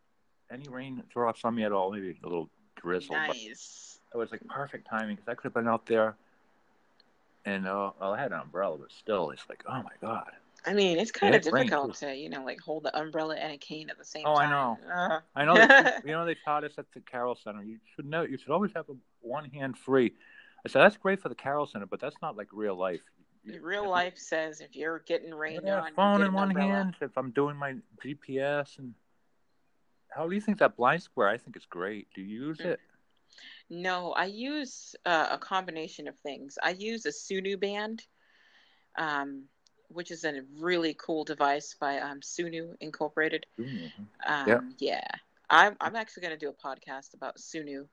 any 0.51 0.67
rain 0.69 1.03
drops 1.11 1.43
on 1.43 1.55
me 1.55 1.63
at 1.63 1.71
all. 1.71 1.91
Maybe 1.91 2.15
a 2.23 2.27
little 2.27 2.49
drizzle. 2.75 3.15
Nice. 3.15 3.99
But 4.11 4.17
it 4.17 4.19
was 4.19 4.31
like 4.31 4.45
perfect 4.47 4.87
timing 4.87 5.15
because 5.15 5.27
I 5.27 5.33
could 5.33 5.45
have 5.45 5.53
been 5.53 5.67
out 5.67 5.85
there, 5.85 6.15
and 7.45 7.67
uh, 7.67 7.91
well, 7.99 8.13
I 8.13 8.19
had 8.19 8.31
an 8.31 8.39
umbrella, 8.39 8.77
but 8.77 8.91
still, 8.91 9.31
it's 9.31 9.43
like, 9.49 9.63
oh 9.67 9.81
my 9.81 9.91
god. 10.01 10.31
I 10.65 10.73
mean, 10.73 10.97
it's 10.97 11.11
kind 11.11 11.35
of 11.35 11.41
difficult 11.41 11.95
to, 11.95 12.15
you 12.15 12.29
know, 12.29 12.43
like 12.43 12.59
hold 12.61 12.83
the 12.83 12.97
umbrella 12.97 13.35
and 13.35 13.53
a 13.53 13.57
cane 13.57 13.89
at 13.89 13.97
the 13.97 14.05
same 14.05 14.23
oh, 14.25 14.35
time. 14.35 14.51
Oh, 14.51 14.55
I 14.55 14.85
know. 14.85 14.93
Uh. 14.93 15.19
I 15.35 15.45
know. 15.45 15.53
That, 15.55 16.03
you 16.05 16.11
know, 16.11 16.25
they 16.25 16.35
taught 16.45 16.63
us 16.63 16.73
at 16.77 16.85
the 16.93 17.01
Carroll 17.01 17.35
Center. 17.35 17.63
You 17.63 17.79
should 17.95 18.05
know. 18.05 18.23
You 18.23 18.37
should 18.37 18.51
always 18.51 18.71
have 18.75 18.87
a 18.89 18.93
one 19.21 19.49
hand 19.49 19.77
free. 19.77 20.13
I 20.65 20.69
said 20.69 20.81
that's 20.81 20.97
great 20.97 21.19
for 21.19 21.29
the 21.29 21.35
Carroll 21.35 21.65
Center, 21.65 21.85
but 21.85 21.99
that's 21.99 22.15
not 22.21 22.37
like 22.37 22.47
real 22.53 22.75
life. 22.75 23.01
Real 23.61 23.89
life 23.89 24.17
says 24.17 24.61
if 24.61 24.75
you're 24.75 24.99
getting 24.99 25.33
rained 25.33 25.63
yeah, 25.65 25.81
on, 25.81 25.93
phone 25.93 26.21
in 26.21 26.31
one 26.31 26.49
umbrella. 26.49 26.71
hand. 26.71 26.95
If 27.01 27.17
I'm 27.17 27.31
doing 27.31 27.57
my 27.57 27.75
GPS 28.03 28.79
and 28.79 28.93
how 30.09 30.27
do 30.27 30.35
you 30.35 30.41
think 30.41 30.59
that 30.59 30.77
BlindSquare? 30.77 31.29
I 31.29 31.37
think 31.37 31.55
it's 31.55 31.65
great. 31.65 32.07
Do 32.15 32.21
you 32.21 32.47
use 32.47 32.59
it? 32.59 32.79
No, 33.69 34.11
I 34.11 34.25
use 34.25 34.95
uh, 35.05 35.27
a 35.31 35.37
combination 35.37 36.07
of 36.07 36.17
things. 36.19 36.57
I 36.61 36.71
use 36.71 37.05
a 37.05 37.09
Sunu 37.09 37.59
band, 37.59 38.03
um, 38.97 39.45
which 39.89 40.11
is 40.11 40.23
a 40.23 40.41
really 40.59 40.95
cool 40.99 41.23
device 41.23 41.75
by 41.79 41.99
um, 41.99 42.21
Sunu 42.21 42.75
Incorporated. 42.79 43.45
Mm-hmm. 43.59 44.03
Um, 44.25 44.47
yeah. 44.47 44.59
yeah. 44.79 45.07
I'm, 45.49 45.75
I'm 45.79 45.95
actually 45.95 46.21
going 46.23 46.37
to 46.39 46.45
do 46.45 46.49
a 46.49 46.67
podcast 46.67 47.13
about 47.13 47.37
Sunu. 47.37 47.85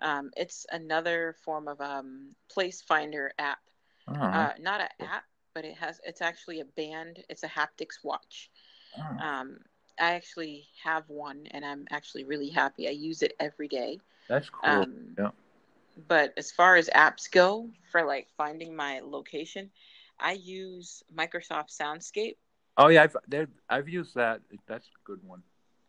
Um, 0.00 0.30
it's 0.36 0.66
another 0.70 1.36
form 1.44 1.68
of 1.68 1.80
um, 1.80 2.34
place 2.50 2.82
finder 2.82 3.32
app. 3.38 3.58
Uh-huh. 4.06 4.24
Uh, 4.24 4.52
not 4.60 4.80
an 4.80 4.88
app, 5.00 5.24
but 5.54 5.64
it 5.64 5.76
has. 5.76 6.00
It's 6.04 6.22
actually 6.22 6.60
a 6.60 6.64
band. 6.64 7.24
It's 7.28 7.42
a 7.42 7.48
haptics 7.48 8.02
watch. 8.02 8.50
Uh-huh. 8.98 9.26
Um, 9.26 9.58
I 9.98 10.12
actually 10.12 10.66
have 10.84 11.04
one, 11.08 11.46
and 11.50 11.64
I'm 11.64 11.86
actually 11.90 12.24
really 12.24 12.48
happy. 12.48 12.88
I 12.88 12.92
use 12.92 13.22
it 13.22 13.34
every 13.40 13.68
day. 13.68 14.00
That's 14.28 14.48
cool. 14.50 14.70
Um, 14.70 14.94
yeah. 15.18 15.30
But 16.06 16.32
as 16.36 16.52
far 16.52 16.76
as 16.76 16.88
apps 16.94 17.30
go, 17.30 17.68
for 17.90 18.04
like 18.04 18.28
finding 18.36 18.76
my 18.76 19.00
location, 19.00 19.70
I 20.20 20.32
use 20.32 21.02
Microsoft 21.16 21.76
Soundscape. 21.76 22.36
Oh 22.76 22.88
yeah, 22.88 23.04
I've 23.04 23.48
I've 23.68 23.88
used 23.88 24.14
that. 24.14 24.40
That's 24.66 24.86
a 24.86 25.04
good 25.04 25.20
one. 25.24 25.42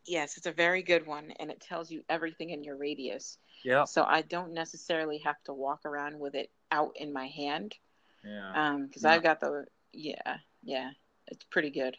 Yes, 0.06 0.36
it's 0.36 0.46
a 0.46 0.52
very 0.52 0.82
good 0.82 1.06
one, 1.06 1.32
and 1.38 1.50
it 1.50 1.60
tells 1.60 1.90
you 1.90 2.02
everything 2.08 2.50
in 2.50 2.64
your 2.64 2.76
radius. 2.76 3.38
Yeah. 3.64 3.84
So 3.84 4.04
I 4.04 4.22
don't 4.22 4.52
necessarily 4.52 5.18
have 5.18 5.42
to 5.44 5.52
walk 5.52 5.84
around 5.84 6.18
with 6.18 6.34
it 6.34 6.50
out 6.72 6.92
in 6.96 7.12
my 7.12 7.26
hand. 7.26 7.76
Yeah. 8.24 8.52
Um, 8.54 8.86
because 8.86 9.04
yeah. 9.04 9.12
I've 9.12 9.22
got 9.22 9.40
the 9.40 9.66
yeah 9.92 10.38
yeah, 10.62 10.90
it's 11.28 11.44
pretty 11.44 11.70
good. 11.70 11.96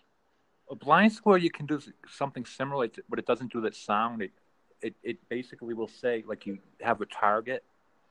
A 0.70 0.76
BlindSquare, 0.76 1.42
you 1.42 1.52
can 1.52 1.66
do 1.66 1.82
something 2.08 2.46
similar, 2.46 2.88
but 3.10 3.20
it 3.20 3.26
doesn't 3.26 3.52
do 3.52 3.62
that 3.62 3.76
sound. 3.76 4.22
It 4.22 4.32
it, 4.82 4.96
it 5.04 5.30
basically 5.30 5.74
will 5.74 5.88
say 5.88 6.24
like 6.28 6.46
you 6.46 6.58
have 6.82 7.02
a 7.02 7.06
target, 7.06 7.64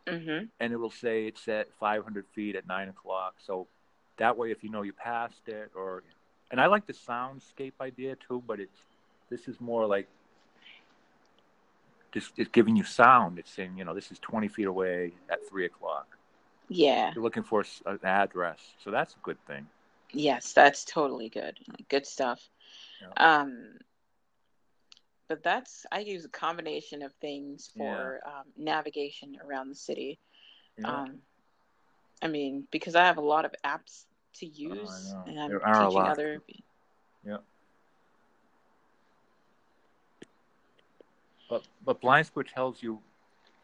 mm-hmm. 0.06 0.46
and 0.60 0.72
it 0.72 0.76
will 0.76 0.90
say 0.90 1.26
it's 1.26 1.48
at 1.48 1.68
500 1.78 2.26
feet 2.34 2.56
at 2.56 2.66
nine 2.66 2.88
o'clock. 2.88 3.36
So 3.44 3.68
that 4.20 4.36
way, 4.36 4.50
if 4.50 4.62
you 4.62 4.70
know 4.70 4.82
you 4.82 4.92
passed 4.92 5.48
it, 5.48 5.70
or 5.74 6.02
and 6.50 6.60
I 6.60 6.66
like 6.66 6.86
the 6.86 6.92
soundscape 6.92 7.72
idea 7.80 8.16
too, 8.16 8.42
but 8.46 8.60
it's 8.60 8.78
this 9.30 9.48
is 9.48 9.60
more 9.60 9.86
like 9.86 10.06
just 12.12 12.32
it's 12.36 12.50
giving 12.50 12.76
you 12.76 12.84
sound. 12.84 13.38
It's 13.38 13.50
saying 13.50 13.76
you 13.76 13.84
know 13.84 13.94
this 13.94 14.12
is 14.12 14.18
20 14.20 14.48
feet 14.48 14.66
away 14.66 15.12
at 15.30 15.38
three 15.48 15.64
o'clock. 15.64 16.16
Yeah, 16.68 17.12
you're 17.14 17.24
looking 17.24 17.42
for 17.42 17.64
an 17.86 17.98
address, 18.04 18.60
so 18.84 18.90
that's 18.90 19.14
a 19.14 19.18
good 19.22 19.38
thing. 19.46 19.66
Yes, 20.12 20.52
that's 20.52 20.84
totally 20.84 21.28
good. 21.28 21.58
Good 21.88 22.06
stuff. 22.06 22.40
Yeah. 23.00 23.40
Um, 23.40 23.78
but 25.28 25.42
that's 25.42 25.86
I 25.90 26.00
use 26.00 26.24
a 26.24 26.28
combination 26.28 27.02
of 27.02 27.12
things 27.14 27.70
for 27.76 28.20
yeah. 28.24 28.30
um, 28.30 28.44
navigation 28.56 29.38
around 29.44 29.70
the 29.70 29.76
city. 29.76 30.18
Yeah. 30.78 30.88
Um, 30.88 31.18
I 32.22 32.28
mean, 32.28 32.66
because 32.70 32.96
I 32.96 33.04
have 33.06 33.16
a 33.16 33.22
lot 33.22 33.44
of 33.44 33.54
apps 33.64 34.04
to 34.34 34.46
Oh, 34.46 34.50
use, 34.54 34.90
I 35.14 35.14
know. 35.14 35.24
and 35.26 35.40
I'm 35.40 35.48
There 35.50 35.66
are 35.66 35.82
a 35.82 35.86
teaching 35.88 36.02
lot. 36.02 36.10
other. 36.12 36.42
Yeah. 37.24 37.36
But 41.48 41.62
but 41.84 42.00
BlindSquare 42.00 42.46
tells 42.52 42.82
you, 42.82 43.00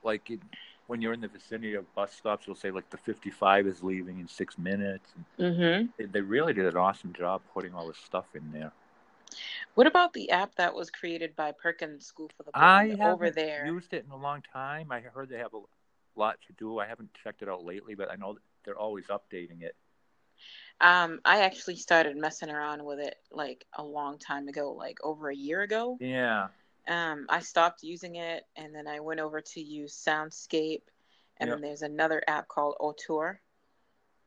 like 0.02 0.30
it, 0.30 0.40
when 0.88 1.00
you're 1.00 1.12
in 1.12 1.20
the 1.20 1.28
vicinity 1.28 1.75
of 1.75 1.92
bus 1.94 2.12
stops, 2.12 2.44
it'll 2.44 2.54
say 2.56 2.70
like 2.70 2.88
the 2.90 2.96
55 2.99 3.66
is 3.66 3.82
leaving 3.82 4.18
in 4.18 4.28
six 4.28 4.58
minutes. 4.58 5.12
Mm-hmm. 5.38 5.87
they, 5.99 6.04
they 6.06 6.20
really 6.20 6.52
did 6.52 6.66
an 6.66 6.76
awesome 6.76 7.12
job 7.12 7.42
putting 7.54 7.75
all 7.75 7.87
this 7.87 7.99
stuff 7.99 8.26
in 8.35 8.50
there. 8.52 8.73
What 9.75 9.87
about 9.87 10.12
the 10.12 10.30
app 10.30 10.54
that 10.56 10.75
was 10.75 10.90
created 10.90 11.35
by 11.37 11.52
Perkins 11.52 12.06
School 12.06 12.30
for 12.37 12.44
the 12.44 12.50
I 12.54 12.87
Blind 12.87 12.90
haven't 13.00 13.12
over 13.14 13.30
there? 13.30 13.66
used 13.66 13.92
it 13.92 14.04
in 14.04 14.11
a 14.11 14.16
long 14.16 14.42
time. 14.52 14.90
I 14.90 15.00
heard 15.00 15.28
they 15.28 15.38
have 15.38 15.52
a 15.54 15.61
lot 16.18 16.38
to 16.46 16.52
do. 16.54 16.78
I 16.78 16.87
haven't 16.87 17.11
checked 17.23 17.42
it 17.42 17.49
out 17.49 17.64
lately, 17.64 17.94
but 17.94 18.11
I 18.11 18.16
know 18.16 18.38
they're 18.64 18.78
always 18.78 19.06
updating 19.06 19.62
it. 19.62 19.75
Um, 20.80 21.21
I 21.25 21.40
actually 21.42 21.76
started 21.76 22.16
messing 22.16 22.50
around 22.50 22.85
with 22.85 22.99
it 22.99 23.16
like 23.30 23.64
a 23.75 23.83
long 23.83 24.18
time 24.18 24.49
ago, 24.49 24.73
like 24.73 24.99
over 25.02 25.30
a 25.30 25.35
year 25.37 25.62
ago. 25.62 25.97
Yeah. 26.00 26.49
Um, 26.87 27.26
I 27.28 27.40
stopped 27.40 27.83
using 27.83 28.16
it, 28.16 28.47
and 28.56 28.75
then 28.75 28.87
I 28.87 29.00
went 29.00 29.21
over 29.21 29.40
to 29.40 29.61
use 29.61 29.95
Soundscape, 29.95 30.83
and 31.38 31.49
Yep. 31.49 31.56
then 31.56 31.61
there's 31.62 31.83
another 31.83 32.23
app 32.28 32.47
called 32.49 32.76
Autour. 32.78 33.40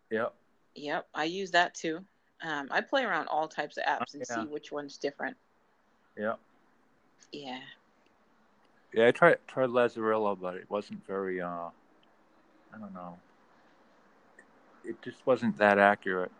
Yep. 0.09 0.33
Yep, 0.75 1.07
I 1.13 1.23
use 1.25 1.51
that 1.51 1.73
too. 1.75 2.03
Um, 2.41 2.67
I 2.71 2.81
play 2.81 3.03
around 3.03 3.27
all 3.27 3.47
types 3.47 3.77
of 3.77 3.83
apps 3.83 4.13
and 4.13 4.25
Yeah. 4.27 4.43
see 4.43 4.47
which 4.47 4.71
one's 4.71 4.97
different. 4.97 5.37
Yep. 6.17 6.39
Yeah. 7.31 7.61
Yeah, 8.93 9.07
I 9.07 9.11
tried 9.11 9.37
tried 9.47 9.69
Lazarillo, 9.69 10.39
but 10.39 10.55
it 10.55 10.69
wasn't 10.69 11.05
very. 11.05 11.41
uh 11.41 11.69
I 12.73 12.77
don't 12.77 12.93
know. 12.93 13.19
It 14.83 15.01
just 15.01 15.25
wasn't 15.25 15.57
that 15.57 15.77
accurate. 15.79 16.31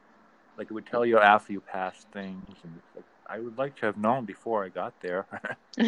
Like 0.60 0.70
it 0.70 0.74
would 0.74 0.86
tell 0.86 1.06
you 1.06 1.18
after 1.18 1.54
you 1.54 1.62
passed 1.62 2.06
things, 2.12 2.46
and 2.64 2.74
it's 2.78 2.96
like, 2.98 3.06
I 3.28 3.40
would 3.40 3.58
like 3.58 3.78
to 3.78 3.86
have 3.86 3.96
known 3.96 4.26
before 4.26 4.66
I 4.66 4.68
got 4.68 4.94
there. 5.00 5.26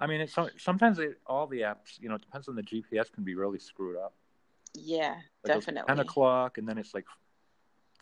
I 0.00 0.06
mean, 0.08 0.20
it's 0.22 0.34
so- 0.34 0.50
sometimes 0.58 0.98
it, 0.98 1.20
all 1.24 1.46
the 1.46 1.60
apps, 1.60 2.00
you 2.00 2.08
know, 2.08 2.16
it 2.16 2.22
depends 2.22 2.48
on 2.48 2.56
the 2.56 2.64
GPS, 2.64 3.12
can 3.12 3.22
be 3.22 3.36
really 3.36 3.60
screwed 3.60 3.96
up. 3.96 4.12
yeah, 4.74 5.14
Like 5.44 5.54
definitely. 5.54 5.86
Ten 5.86 6.00
o'clock, 6.00 6.58
and 6.58 6.68
then 6.68 6.78
it's 6.78 6.94
like 6.94 7.04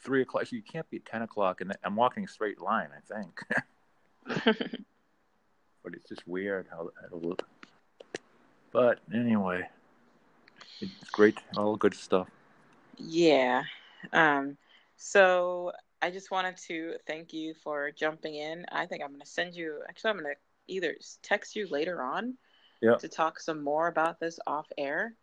three 0.03 0.23
o'clock. 0.23 0.47
So 0.47 0.57
you 0.57 0.63
can't 0.63 0.89
be 0.89 0.97
at 0.97 1.05
ten 1.05 1.21
o'clock, 1.21 1.61
and 1.61 1.77
I'm 1.85 1.97
walking 1.97 2.25
a 2.25 2.29
straight 2.29 2.63
line. 2.63 2.89
I 2.97 3.15
think, 3.15 4.47
but 5.85 5.93
it's 5.93 6.09
just 6.09 6.27
weird 6.27 6.67
how 6.71 6.89
it'll 7.05 7.21
look. 7.21 7.47
But 8.73 9.01
anyway, 9.13 9.69
it's 10.81 11.11
great. 11.13 11.37
All 11.59 11.77
good 11.77 11.93
stuff. 11.93 12.29
yeah. 12.97 13.65
Um, 14.15 14.57
so 14.97 15.73
I 16.03 16.11
just 16.11 16.31
wanted 16.31 16.57
to 16.69 16.95
thank 17.07 17.33
you 17.33 17.55
for 17.55 17.91
jumping 17.91 18.35
in. 18.35 18.67
I 18.71 18.87
think 18.87 19.03
I'm 19.03 19.11
going 19.11 19.21
to 19.21 19.27
send 19.27 19.55
you, 19.55 19.81
actually, 19.89 20.11
I'm 20.11 20.19
going 20.19 20.35
to 20.35 20.41
either 20.69 20.97
text 21.23 21.57
you 21.57 21.67
later 21.69 22.03
on 22.03 22.35
Yeah. 22.81 22.97
to 22.97 23.09
talk 23.09 23.41
some 23.41 23.63
more 23.63 23.89
about 23.89 24.21
this 24.21 24.39
off 24.47 24.67
air. 24.79 25.15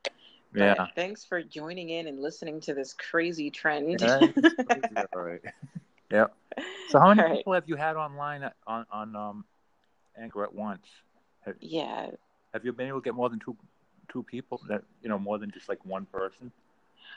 But 0.53 0.77
Yeah. 0.77 0.87
thanks 0.95 1.23
for 1.23 1.41
joining 1.41 1.89
in 1.89 2.07
and 2.07 2.19
listening 2.19 2.59
to 2.61 2.73
this 2.73 2.93
crazy 2.93 3.49
trend. 3.49 4.01
Yeah, 4.01 4.19
crazy, 4.67 4.95
all 5.13 5.21
right. 5.21 5.41
Yeah. 6.11 6.27
So 6.89 6.99
how 6.99 7.07
many 7.07 7.21
right. 7.21 7.37
people 7.37 7.53
have 7.53 7.69
you 7.69 7.77
had 7.77 7.95
online 7.95 8.43
on 8.67 8.85
on 8.91 9.15
um, 9.15 9.45
Anchor 10.17 10.43
at 10.43 10.53
once? 10.53 10.85
yeah. 11.61 12.07
Have 12.53 12.65
you 12.65 12.73
been 12.73 12.89
able 12.89 12.99
to 12.99 13.03
get 13.05 13.15
more 13.15 13.29
than 13.29 13.39
two 13.39 13.55
two 14.11 14.21
people? 14.23 14.59
That 14.67 14.83
you 15.01 15.07
know, 15.07 15.17
more 15.17 15.37
than 15.37 15.51
just 15.51 15.69
like 15.69 15.85
one 15.85 16.05
person. 16.05 16.51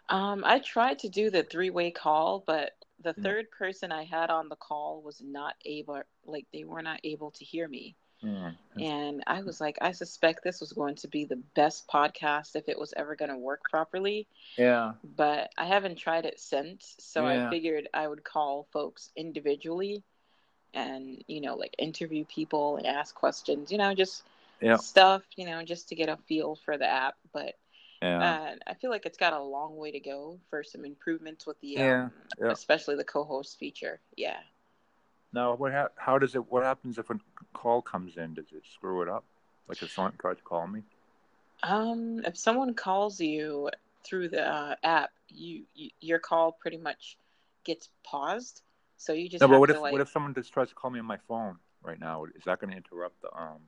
Um, 0.08 0.42
I 0.44 0.58
tried 0.58 0.98
to 1.00 1.08
do 1.08 1.30
the 1.30 1.42
three 1.42 1.70
way 1.70 1.90
call, 1.90 2.42
but 2.46 2.72
the 3.00 3.14
Yeah. 3.16 3.22
third 3.22 3.50
person 3.50 3.92
I 3.92 4.04
had 4.04 4.30
on 4.30 4.48
the 4.48 4.56
call 4.56 5.02
was 5.02 5.20
not 5.22 5.54
able, 5.64 6.02
like, 6.24 6.46
they 6.52 6.64
were 6.64 6.82
not 6.82 7.00
able 7.04 7.30
to 7.32 7.44
hear 7.44 7.68
me. 7.68 7.96
Hmm. 8.20 8.50
And 8.78 9.22
I 9.26 9.42
was 9.42 9.60
like, 9.60 9.78
I 9.80 9.92
suspect 9.92 10.42
this 10.42 10.60
was 10.60 10.72
going 10.72 10.96
to 10.96 11.08
be 11.08 11.24
the 11.24 11.36
best 11.54 11.86
podcast 11.88 12.56
if 12.56 12.68
it 12.68 12.78
was 12.78 12.92
ever 12.96 13.14
going 13.14 13.30
to 13.30 13.36
work 13.36 13.68
properly. 13.70 14.26
Yeah. 14.56 14.92
But 15.02 15.50
I 15.58 15.66
haven't 15.66 15.96
tried 15.96 16.24
it 16.24 16.40
since. 16.40 16.96
So 16.98 17.26
Yeah. 17.26 17.46
I 17.46 17.50
figured 17.50 17.88
I 17.92 18.06
would 18.08 18.24
call 18.24 18.66
folks 18.72 19.10
individually 19.16 20.02
and, 20.72 21.22
you 21.28 21.40
know, 21.40 21.56
like 21.56 21.74
interview 21.78 22.24
people 22.24 22.76
and 22.76 22.86
ask 22.86 23.14
questions, 23.14 23.70
you 23.70 23.78
know, 23.78 23.94
just 23.94 24.22
Yeah. 24.60 24.76
stuff, 24.76 25.22
you 25.36 25.46
know, 25.46 25.62
just 25.62 25.88
to 25.88 25.94
get 25.94 26.08
a 26.08 26.16
feel 26.16 26.56
for 26.56 26.76
the 26.78 26.86
app. 26.86 27.16
But 27.32 27.54
Yeah. 28.04 28.22
Uh, 28.22 28.56
I 28.66 28.74
feel 28.74 28.90
like 28.90 29.06
it's 29.06 29.16
got 29.16 29.32
a 29.32 29.42
long 29.42 29.76
way 29.76 29.90
to 29.90 29.98
go 29.98 30.38
for 30.50 30.62
some 30.62 30.84
improvements 30.84 31.46
with 31.46 31.58
the 31.62 31.68
yeah, 31.68 32.02
um, 32.04 32.12
yeah. 32.38 32.50
especially 32.50 32.96
the 32.96 33.04
co-host 33.04 33.58
feature. 33.58 33.98
Yeah. 34.14 34.36
Now, 35.32 35.54
what 35.54 35.72
ha- 35.72 35.88
how 35.96 36.18
does 36.18 36.34
it? 36.34 36.50
What 36.52 36.64
happens 36.64 36.98
if 36.98 37.08
a 37.08 37.18
call 37.54 37.80
comes 37.80 38.18
in? 38.18 38.34
Does 38.34 38.44
it 38.52 38.62
screw 38.74 39.00
it 39.00 39.08
up? 39.08 39.24
Like 39.68 39.82
if 39.82 39.90
someone 39.90 40.12
tries 40.20 40.36
to 40.36 40.42
call 40.42 40.66
me? 40.66 40.82
Um, 41.62 42.20
if 42.26 42.36
someone 42.36 42.74
calls 42.74 43.18
you 43.20 43.70
through 44.04 44.28
the 44.28 44.46
uh, 44.46 44.74
app, 44.84 45.10
you, 45.30 45.62
you, 45.74 45.88
your 46.00 46.18
call 46.18 46.52
pretty 46.52 46.76
much 46.76 47.16
gets 47.64 47.88
paused. 48.04 48.60
So 48.98 49.14
you 49.14 49.30
just 49.30 49.40
no. 49.40 49.48
but 49.48 49.60
what 49.60 49.70
if 49.70 49.80
like... 49.80 49.92
what 49.92 50.02
if 50.02 50.10
someone 50.10 50.34
just 50.34 50.52
tries 50.52 50.68
to 50.68 50.74
call 50.74 50.90
me 50.90 50.98
on 50.98 51.06
my 51.06 51.18
phone 51.26 51.56
right 51.82 51.98
now? 51.98 52.24
Is 52.26 52.44
that 52.44 52.60
going 52.60 52.72
to 52.72 52.76
interrupt 52.76 53.22
the 53.22 53.34
um 53.34 53.60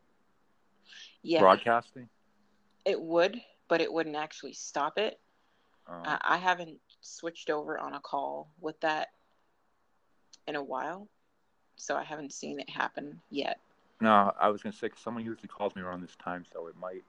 yeah 1.22 1.40
broadcasting? 1.40 2.10
It 2.84 3.00
would, 3.00 3.40
but 3.68 3.80
it 3.80 3.92
wouldn't 3.92 4.16
actually 4.16 4.52
stop 4.52 4.98
it. 4.98 5.18
Um, 5.88 5.96
uh, 6.04 6.18
I 6.22 6.36
haven't 6.36 6.78
switched 7.00 7.50
over 7.50 7.78
on 7.78 7.94
a 7.94 8.00
call 8.00 8.48
with 8.60 8.78
that 8.80 9.08
in 10.46 10.56
a 10.56 10.62
while, 10.62 11.08
so 11.76 11.96
I 11.96 12.04
haven't 12.04 12.32
seen 12.32 12.60
it 12.60 12.70
happen 12.70 13.20
yet. 13.30 13.58
No, 14.00 14.32
I 14.38 14.48
was 14.48 14.62
gonna 14.62 14.72
say 14.72 14.88
cause 14.88 15.00
someone 15.00 15.24
usually 15.24 15.48
calls 15.48 15.74
me 15.74 15.82
around 15.82 16.02
this 16.02 16.16
time, 16.16 16.44
so 16.52 16.66
it 16.66 16.76
might 16.76 17.02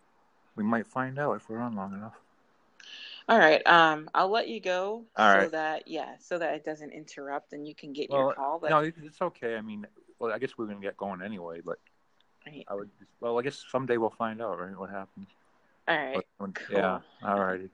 we 0.56 0.64
might 0.64 0.88
find 0.88 1.20
out 1.20 1.34
if 1.34 1.50
we're 1.50 1.60
on 1.60 1.76
long 1.76 1.94
enough. 1.94 2.16
All 3.30 3.38
right. 3.38 3.66
Um, 3.68 4.10
I'll 4.16 4.30
let 4.30 4.48
you 4.48 4.62
go 4.62 5.04
All 5.18 5.26
so 5.34 5.40
right. 5.40 5.52
that 5.52 5.88
yeah, 5.88 6.16
so 6.20 6.38
that 6.40 6.54
it 6.56 6.64
doesn't 6.64 6.92
interrupt 6.92 7.54
and 7.54 7.68
you 7.68 7.76
can 7.76 7.94
get 7.94 8.10
Well, 8.10 8.20
your 8.20 8.34
call. 8.34 8.60
But 8.60 8.72
No, 8.72 8.80
it's 8.80 9.22
okay. 9.22 9.56
I 9.56 9.62
mean, 9.62 9.86
well, 10.20 10.32
I 10.32 10.40
guess 10.40 10.58
we're 10.58 10.68
gonna 10.68 10.80
get 10.80 10.98
going 10.98 11.22
anyway, 11.22 11.62
but 11.64 11.80
Right. 12.46 12.66
I 12.70 12.76
would. 12.76 12.90
Well, 13.20 13.38
I 13.38 13.42
guess 13.42 13.66
someday 13.70 13.98
we'll 13.98 14.10
find 14.10 14.42
out, 14.42 14.60
right? 14.60 14.78
What 14.78 14.90
happens? 14.90 15.28
All 15.88 15.96
right, 15.96 16.26
when- 16.38 16.54
cool. 16.54 16.78
Yeah. 16.78 17.00
All 17.24 17.40
righty. 17.40 17.70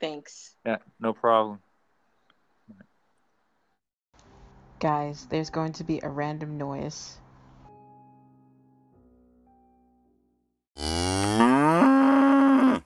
thanks. 0.00 0.56
Yeah. 0.64 0.78
No 1.00 1.12
problem. 1.12 1.60
Guys, 4.78 5.26
there's 5.28 5.50
going 5.50 5.72
to 5.74 5.84
be 5.84 6.00
a 6.02 6.08
random 6.08 6.56
noise. 6.56 7.18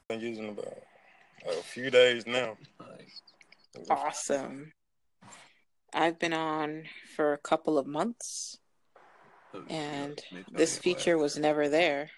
Been 0.09 0.21
using 0.21 0.49
about 0.49 0.83
a 1.47 1.53
few 1.63 1.91
days 1.91 2.27
now. 2.27 2.57
Awesome. 3.89 4.73
I've 5.93 6.19
been 6.19 6.33
on 6.33 6.85
for 7.15 7.33
a 7.33 7.39
couple 7.39 7.79
of 7.79 7.87
months, 7.87 8.59
and 9.69 10.21
this 10.51 10.77
feature 10.77 11.17
was 11.17 11.39
never 11.39 11.69
there. 11.69 12.11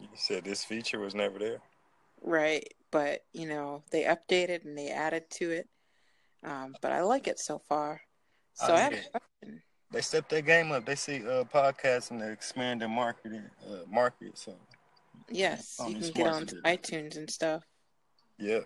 You 0.00 0.08
said 0.14 0.44
this 0.44 0.64
feature 0.64 0.98
was 0.98 1.14
never 1.14 1.38
there. 1.38 1.58
Right, 2.22 2.72
but 2.90 3.24
you 3.32 3.46
know 3.46 3.82
they 3.90 4.04
updated 4.04 4.64
and 4.64 4.76
they 4.76 4.88
added 4.90 5.30
to 5.30 5.50
it. 5.50 5.68
Um, 6.44 6.76
but 6.80 6.92
I 6.92 7.02
like 7.02 7.26
it 7.26 7.38
so 7.38 7.58
far. 7.58 8.00
So 8.54 8.74
I 8.74 8.76
I 8.76 8.80
have 8.80 8.92
a 8.92 8.96
question. 8.96 9.62
They 9.90 10.00
stepped 10.00 10.28
their 10.30 10.42
game 10.42 10.72
up. 10.72 10.84
They 10.84 10.94
see 10.94 11.26
uh, 11.26 11.44
podcasts 11.44 12.10
and 12.10 12.20
they 12.20 12.30
expand 12.30 12.80
their 12.80 12.88
marketing 12.88 13.44
uh, 13.66 13.84
market. 13.90 14.36
So 14.36 14.54
Yes, 15.30 15.76
you 15.86 15.94
can 15.94 16.10
get 16.12 16.26
on 16.26 16.46
iTunes 16.64 17.16
and 17.16 17.30
stuff. 17.30 17.64
yeah. 18.38 18.60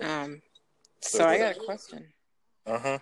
Um, 0.00 0.42
So 1.00 1.18
so 1.18 1.26
I 1.26 1.38
got 1.38 1.56
a 1.56 1.60
question. 1.60 2.06
Uh 2.66 2.78
huh. 2.78 2.98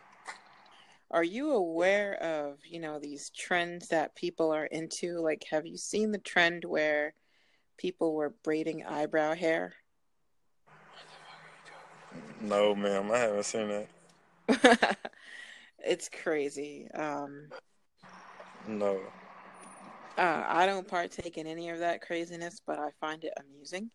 Are 1.12 1.22
you 1.22 1.50
aware 1.50 2.14
of, 2.22 2.58
you 2.64 2.80
know, 2.80 2.98
these 2.98 3.30
trends 3.30 3.88
that 3.88 4.16
people 4.16 4.50
are 4.50 4.64
into? 4.64 5.18
Like, 5.18 5.44
have 5.50 5.66
you 5.66 5.76
seen 5.76 6.10
the 6.10 6.18
trend 6.18 6.64
where 6.64 7.12
people 7.76 8.14
were 8.14 8.34
braiding 8.42 8.86
eyebrow 8.86 9.34
hair? 9.34 9.74
No, 12.40 12.74
ma'am, 12.74 13.12
I 13.12 13.18
haven't 13.18 13.44
seen 13.44 13.86
that. 14.48 14.98
it's 15.78 16.08
crazy. 16.08 16.88
Um, 16.94 17.48
No. 18.66 18.98
uh, 20.16 20.44
I 20.46 20.64
don't 20.64 20.88
partake 20.88 21.36
in 21.36 21.46
any 21.46 21.68
of 21.68 21.80
that 21.80 22.00
craziness, 22.00 22.60
but 22.66 22.78
I 22.78 22.88
find 23.00 23.22
it 23.24 23.34
amusing. 23.38 23.90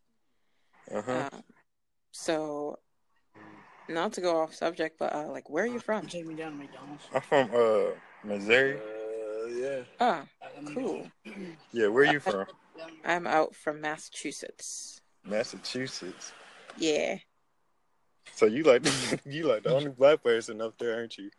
Uh 0.94 1.02
huh. 1.02 1.30
Um, 1.32 1.44
so, 2.12 2.80
not 3.90 4.14
to 4.14 4.22
go 4.22 4.42
off 4.42 4.54
subject, 4.54 4.98
but 5.00 5.14
uh, 5.14 5.28
like, 5.28 5.50
where 5.50 5.64
are 5.64 5.68
you 5.68 5.80
from? 5.80 6.08
Take 6.08 6.26
me 6.26 6.36
down 6.36 6.52
to 6.52 6.58
McDonald's. 6.58 7.04
I'm 7.14 7.22
from 7.22 7.50
uh 7.54 7.92
Missouri. 8.24 8.78
Uh, 8.78 9.48
yeah. 9.48 9.80
Ah, 10.00 10.24
cool. 10.74 11.08
Yeah, 11.72 11.88
where 11.88 12.10
are 12.10 12.12
you 12.12 12.20
from? 12.20 12.46
I'm 13.06 13.28
out 13.28 13.56
from 13.56 13.82
Massachusetts. 13.82 15.02
Massachusetts. 15.24 16.32
Yeah. 16.78 17.18
So 18.34 18.46
you 18.46 18.64
like 18.64 18.86
you 19.26 19.48
like 19.48 19.64
the 19.64 19.74
only 19.74 19.90
black 19.90 20.24
person 20.24 20.62
up 20.62 20.78
there, 20.78 20.96
aren't 20.96 21.18
you? 21.18 21.30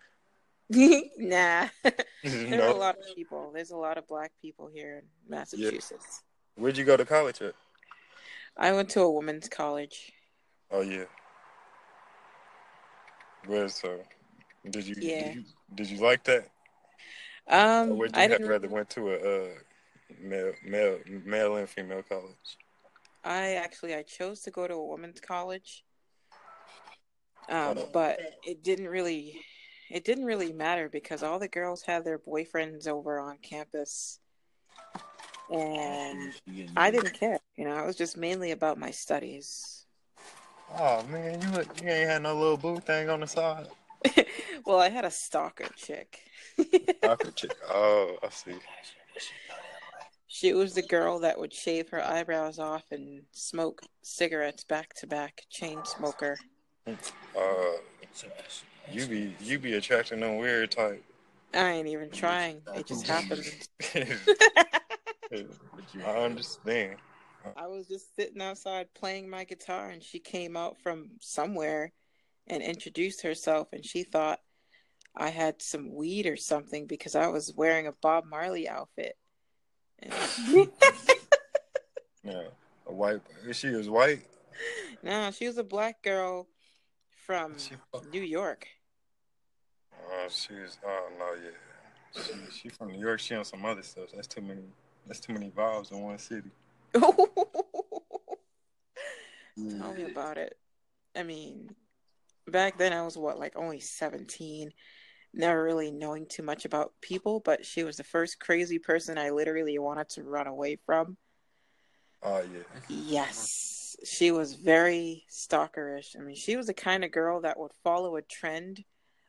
nah. 1.19 1.69
There's 2.23 2.75
a 2.75 2.79
lot 2.79 2.97
of 2.97 3.15
people. 3.15 3.51
There's 3.55 3.71
a 3.71 3.77
lot 3.77 3.99
of 3.99 4.07
black 4.07 4.33
people 4.43 4.71
here 4.73 4.99
in 4.99 5.05
Massachusetts. 5.29 6.23
Where'd 6.57 6.77
you 6.77 6.85
go 6.85 6.97
to 6.97 7.05
college 7.05 7.41
at? 7.41 7.55
I 8.57 8.73
went 8.73 8.91
to 8.91 9.01
a 9.01 9.11
women's 9.11 9.49
college. 9.49 10.13
Oh 10.71 10.83
yeah. 10.83 11.05
Where 13.47 13.69
so? 13.69 14.01
Did 14.71 14.87
you, 14.87 14.95
Yeah. 14.97 15.19
did 15.25 15.35
you 15.35 15.45
did 15.75 15.91
you 15.91 15.99
like 15.99 16.25
that? 16.25 16.49
Um, 17.49 17.91
or 17.91 17.97
would 17.97 18.17
you 18.17 18.23
I 18.23 18.27
have 18.29 18.47
rather 18.47 18.69
went 18.69 18.91
to 18.91 19.11
a 19.11 19.17
uh, 19.17 19.49
male 20.21 20.53
male 20.65 20.99
male 21.25 21.57
and 21.57 21.69
female 21.69 22.03
college? 22.03 22.59
I 23.25 23.55
actually 23.55 23.95
I 23.95 24.03
chose 24.03 24.41
to 24.43 24.51
go 24.51 24.67
to 24.67 24.75
a 24.75 24.87
women's 24.87 25.21
college. 25.21 25.85
Um, 27.49 27.77
Oh. 27.79 27.89
but 27.93 28.19
it 28.47 28.63
didn't 28.63 28.89
really, 28.89 29.41
it 29.91 30.05
didn't 30.05 30.27
really 30.27 30.53
matter 30.53 30.89
because 30.89 31.23
all 31.23 31.39
the 31.39 31.49
girls 31.49 31.83
had 31.83 32.05
their 32.05 32.19
boyfriends 32.19 32.87
over 32.87 33.19
on 33.19 33.39
campus, 33.39 34.21
and 35.51 36.33
I 36.77 36.91
didn't 36.91 37.15
care. 37.15 37.39
You 37.57 37.65
know, 37.65 37.75
I 37.75 37.87
was 37.87 37.97
just 37.97 38.17
mainly 38.17 38.51
about 38.51 38.79
my 38.79 38.91
studies. 38.91 39.87
Oh 40.77 41.03
man, 41.05 41.41
you 41.41 41.49
look- 41.51 41.81
you 41.83 41.89
ain't 41.89 42.09
had 42.09 42.23
no 42.23 42.35
little 42.35 42.57
boo 42.57 42.79
thing 42.81 43.09
on 43.09 43.21
the 43.21 43.27
side. 43.27 43.69
well, 44.67 44.79
I 44.79 44.89
had 44.89 45.05
a 45.05 45.11
stalker 45.11 45.67
chick. 45.77 46.21
Aqua 47.03 47.33
chick. 47.33 47.57
Oh, 47.69 48.17
I 48.23 48.29
see. 48.29 48.55
She 50.27 50.53
was 50.53 50.75
the 50.75 50.83
girl 50.83 51.19
that 51.21 51.39
would 51.39 51.53
shave 51.53 51.89
her 51.89 52.05
eyebrows 52.05 52.59
off 52.59 52.85
and 52.91 53.23
smoke 53.33 53.83
cigarettes 54.03 54.63
back 54.63 54.95
to 54.97 55.07
back, 55.07 55.43
chain 55.51 55.85
smoker. 55.85 56.37
Uh, 56.87 56.93
you 58.93 59.07
be 59.07 59.35
you 59.41 59.59
be 59.59 59.75
attracting 59.75 60.21
them 60.21 60.37
weird 60.37 60.71
type. 60.71 61.03
I 61.55 61.71
ain't 61.71 61.89
even 61.89 62.11
trying. 62.11 62.61
It 62.75 62.87
just 62.87 63.07
happened. 63.09 63.45
I 66.05 66.17
understand. 66.17 66.97
I 67.57 67.67
was 67.67 67.89
just 67.89 68.15
sitting 68.17 68.41
outside 68.43 68.93
playing 68.95 69.29
my 69.29 69.45
guitar 69.45 69.89
and 69.89 70.03
she 70.03 70.19
came 70.19 70.57
out 70.57 70.77
from 70.83 71.11
somewhere 71.21 71.93
and 72.47 72.63
introduced 72.63 73.23
herself 73.23 73.69
and 73.73 73.85
she 73.85 74.03
thought 74.03 74.41
I 75.17 75.31
had 75.31 75.61
some 75.63 75.95
weed 75.95 76.27
or 76.27 76.37
something 76.37 76.87
because 76.87 77.15
I 77.15 77.27
was 77.29 77.53
wearing 77.55 77.87
a 77.87 77.93
Bob 77.93 78.25
Marley 78.25 78.69
outfit. 78.69 79.17
And 80.01 80.13
Yeah, 82.25 82.43
a 82.87 82.93
white. 82.93 83.21
She 83.53 83.69
was 83.69 83.89
white. 83.89 84.21
no, 85.03 85.31
she 85.31 85.47
was 85.47 85.59
a 85.59 85.65
black 85.65 86.03
girl 86.03 86.47
from 87.27 87.57
New 88.13 88.23
York. 88.23 88.67
oh, 90.11 90.29
she 90.29 90.55
was. 90.55 90.79
Oh 90.87 91.09
no, 91.19 91.35
yeah. 91.43 92.23
She, 92.23 92.33
she 92.53 92.69
from 92.69 92.93
New 92.93 93.01
York. 93.01 93.21
She 93.21 93.35
on 93.35 93.45
some 93.45 93.65
other 93.65 93.83
stuff. 93.83 94.07
That's 94.15 94.27
too 94.27 94.41
many. 94.41 94.63
That's 95.07 95.21
too 95.21 95.33
many 95.33 95.51
vibes 95.51 95.91
in 95.91 96.01
one 96.01 96.19
city. 96.19 96.51
Tell 96.95 97.13
me 99.95 100.05
about 100.05 100.39
it. 100.39 100.57
I 101.17 101.23
mean, 101.23 101.71
back 102.47 102.79
then 102.79 102.93
I 102.93 103.03
was 103.03 103.17
what, 103.17 103.39
like 103.39 103.57
only 103.57 103.81
17, 103.81 104.71
never 105.35 105.63
really 105.63 105.91
knowing 105.91 106.27
too 106.27 106.43
much 106.43 106.65
about 106.65 106.93
people, 107.01 107.41
but 107.45 107.65
she 107.65 107.85
was 107.85 107.97
the 107.97 108.05
first 108.05 108.41
crazy 108.41 108.79
person 108.79 109.19
I 109.19 109.31
literally 109.31 109.79
wanted 109.79 110.09
to 110.11 110.23
run 110.23 110.47
away 110.47 110.79
from. 110.87 111.17
Oh 112.23 112.39
yeah. 112.39 112.81
Yes, 112.89 113.97
she 114.05 114.31
was 114.31 114.55
very 114.55 115.25
stalkerish. 115.31 116.17
I 116.17 116.23
mean, 116.23 116.37
she 116.37 116.57
was 116.57 116.67
the 116.67 116.75
kind 116.75 117.05
of 117.05 117.13
girl 117.13 117.41
that 117.43 117.59
would 117.59 117.73
follow 117.85 118.17
a 118.17 118.23
trend 118.23 118.85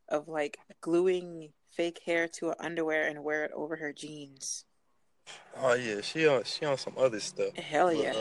of 0.07 0.27
like 0.27 0.57
gluing 0.81 1.49
fake 1.75 2.01
hair 2.05 2.27
to 2.27 2.47
her 2.47 2.55
underwear 2.59 3.07
and 3.07 3.23
wear 3.23 3.45
it 3.45 3.51
over 3.53 3.75
her 3.75 3.93
jeans. 3.93 4.65
Oh 5.61 5.73
yeah. 5.73 6.01
She 6.01 6.27
on. 6.27 6.43
She 6.43 6.65
on 6.65 6.77
some 6.77 6.93
other 6.97 7.19
stuff. 7.19 7.55
Hell 7.55 7.87
But, 7.87 7.97
yeah. 7.97 8.13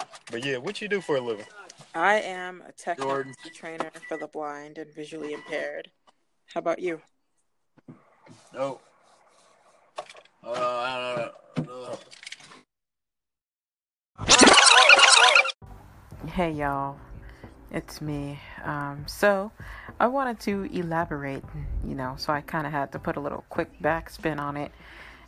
uh, 0.00 0.04
but 0.30 0.44
yeah, 0.44 0.56
what 0.58 0.80
you 0.80 0.88
do 0.88 1.00
for 1.00 1.16
a 1.16 1.20
living? 1.20 1.46
I 1.94 2.16
am 2.20 2.62
a 2.66 2.72
technical 2.72 3.10
Jordan. 3.10 3.34
trainer 3.54 3.90
for 4.08 4.16
the 4.16 4.26
blind 4.28 4.78
and 4.78 4.92
visually 4.94 5.32
impaired. 5.32 5.90
How 6.52 6.58
about 6.60 6.78
you? 6.78 7.00
No. 8.52 8.80
Uh, 10.44 10.50
I 10.52 11.30
don't 11.56 11.66
know. 11.66 11.98
Hey 16.32 16.52
y'all, 16.52 16.96
it's 17.70 18.00
me. 18.00 18.38
Um, 18.64 19.04
so, 19.06 19.50
I 20.00 20.06
wanted 20.06 20.40
to 20.40 20.64
elaborate, 20.72 21.44
you 21.86 21.94
know, 21.94 22.14
so 22.18 22.32
I 22.32 22.40
kind 22.40 22.66
of 22.66 22.72
had 22.72 22.92
to 22.92 22.98
put 22.98 23.16
a 23.16 23.20
little 23.20 23.44
quick 23.48 23.70
backspin 23.82 24.38
on 24.38 24.56
it 24.56 24.72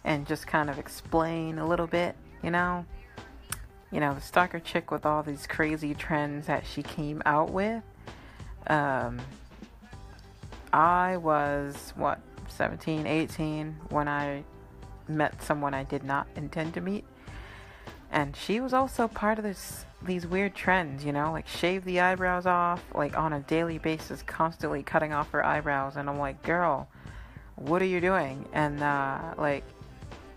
and 0.06 0.26
just 0.26 0.46
kind 0.46 0.70
of 0.70 0.78
explain 0.78 1.58
a 1.58 1.66
little 1.66 1.88
bit, 1.88 2.14
you 2.42 2.50
know. 2.50 2.86
You 3.90 4.00
know, 4.00 4.14
the 4.14 4.20
stalker 4.20 4.60
chick 4.60 4.90
with 4.90 5.04
all 5.04 5.22
these 5.22 5.46
crazy 5.46 5.94
trends 5.94 6.46
that 6.46 6.64
she 6.64 6.82
came 6.82 7.22
out 7.26 7.50
with. 7.50 7.82
Um, 8.68 9.20
I 10.72 11.18
was, 11.18 11.92
what, 11.96 12.20
17, 12.48 13.06
18 13.06 13.76
when 13.90 14.08
I 14.08 14.44
met 15.08 15.42
someone 15.42 15.74
I 15.74 15.84
did 15.84 16.04
not 16.04 16.26
intend 16.36 16.74
to 16.74 16.80
meet. 16.80 17.04
And 18.10 18.36
she 18.36 18.60
was 18.60 18.72
also 18.72 19.08
part 19.08 19.38
of 19.38 19.44
this 19.44 19.84
these 20.02 20.26
weird 20.26 20.54
trends, 20.54 21.04
you 21.04 21.12
know, 21.12 21.32
like 21.32 21.48
shave 21.48 21.84
the 21.84 22.00
eyebrows 22.00 22.46
off, 22.46 22.84
like 22.94 23.16
on 23.18 23.32
a 23.32 23.40
daily 23.40 23.78
basis, 23.78 24.22
constantly 24.22 24.82
cutting 24.82 25.12
off 25.12 25.30
her 25.30 25.44
eyebrows. 25.44 25.96
And 25.96 26.08
I'm 26.08 26.18
like, 26.18 26.42
girl, 26.42 26.86
what 27.56 27.82
are 27.82 27.86
you 27.86 28.00
doing? 28.00 28.46
And 28.52 28.82
uh, 28.82 29.34
like, 29.36 29.64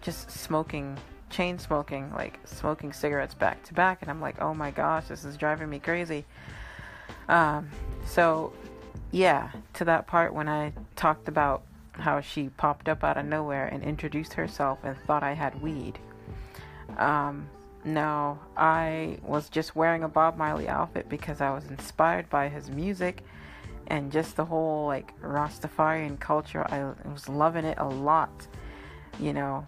just 0.02 0.32
smoking, 0.32 0.98
chain 1.30 1.60
smoking, 1.60 2.12
like 2.14 2.40
smoking 2.46 2.94
cigarettes 2.94 3.34
back 3.34 3.64
to 3.64 3.74
back. 3.74 4.02
And 4.02 4.10
I'm 4.10 4.22
like, 4.22 4.42
oh 4.42 4.54
my 4.54 4.72
gosh, 4.72 5.08
this 5.08 5.26
is 5.26 5.38
driving 5.38 5.70
me 5.70 5.80
crazy. 5.80 6.26
Um, 7.28 7.70
so, 8.06 8.54
yeah, 9.12 9.52
to 9.76 9.86
that 9.86 10.08
part 10.08 10.34
when 10.34 10.50
I 10.50 10.74
talked 10.96 11.28
about 11.28 11.64
how 11.94 12.22
she 12.22 12.50
popped 12.50 12.88
up 12.88 13.04
out 13.04 13.18
of 13.18 13.26
nowhere 13.26 13.68
and 13.68 13.84
introduced 13.84 14.34
herself 14.34 14.80
and 14.84 14.98
thought 15.06 15.24
I 15.24 15.34
had 15.34 15.62
weed. 15.62 16.00
Um, 16.98 17.50
no, 17.84 18.40
I 18.58 19.20
was 19.24 19.50
just 19.50 19.76
wearing 19.76 20.04
a 20.04 20.10
Bob 20.10 20.38
Marley 20.38 20.68
outfit 20.68 21.08
because 21.10 21.42
I 21.42 21.52
was 21.52 21.66
inspired 21.66 22.30
by 22.30 22.50
his 22.50 22.70
music 22.70 23.24
and 23.88 24.12
just 24.12 24.36
the 24.36 24.46
whole 24.46 24.86
like 24.88 25.20
Rastafarian 25.22 26.20
culture. 26.20 26.66
I 26.70 26.94
was 27.10 27.30
loving 27.30 27.66
it 27.66 27.78
a 27.78 27.88
lot. 27.88 28.48
You 29.20 29.34
know, 29.34 29.68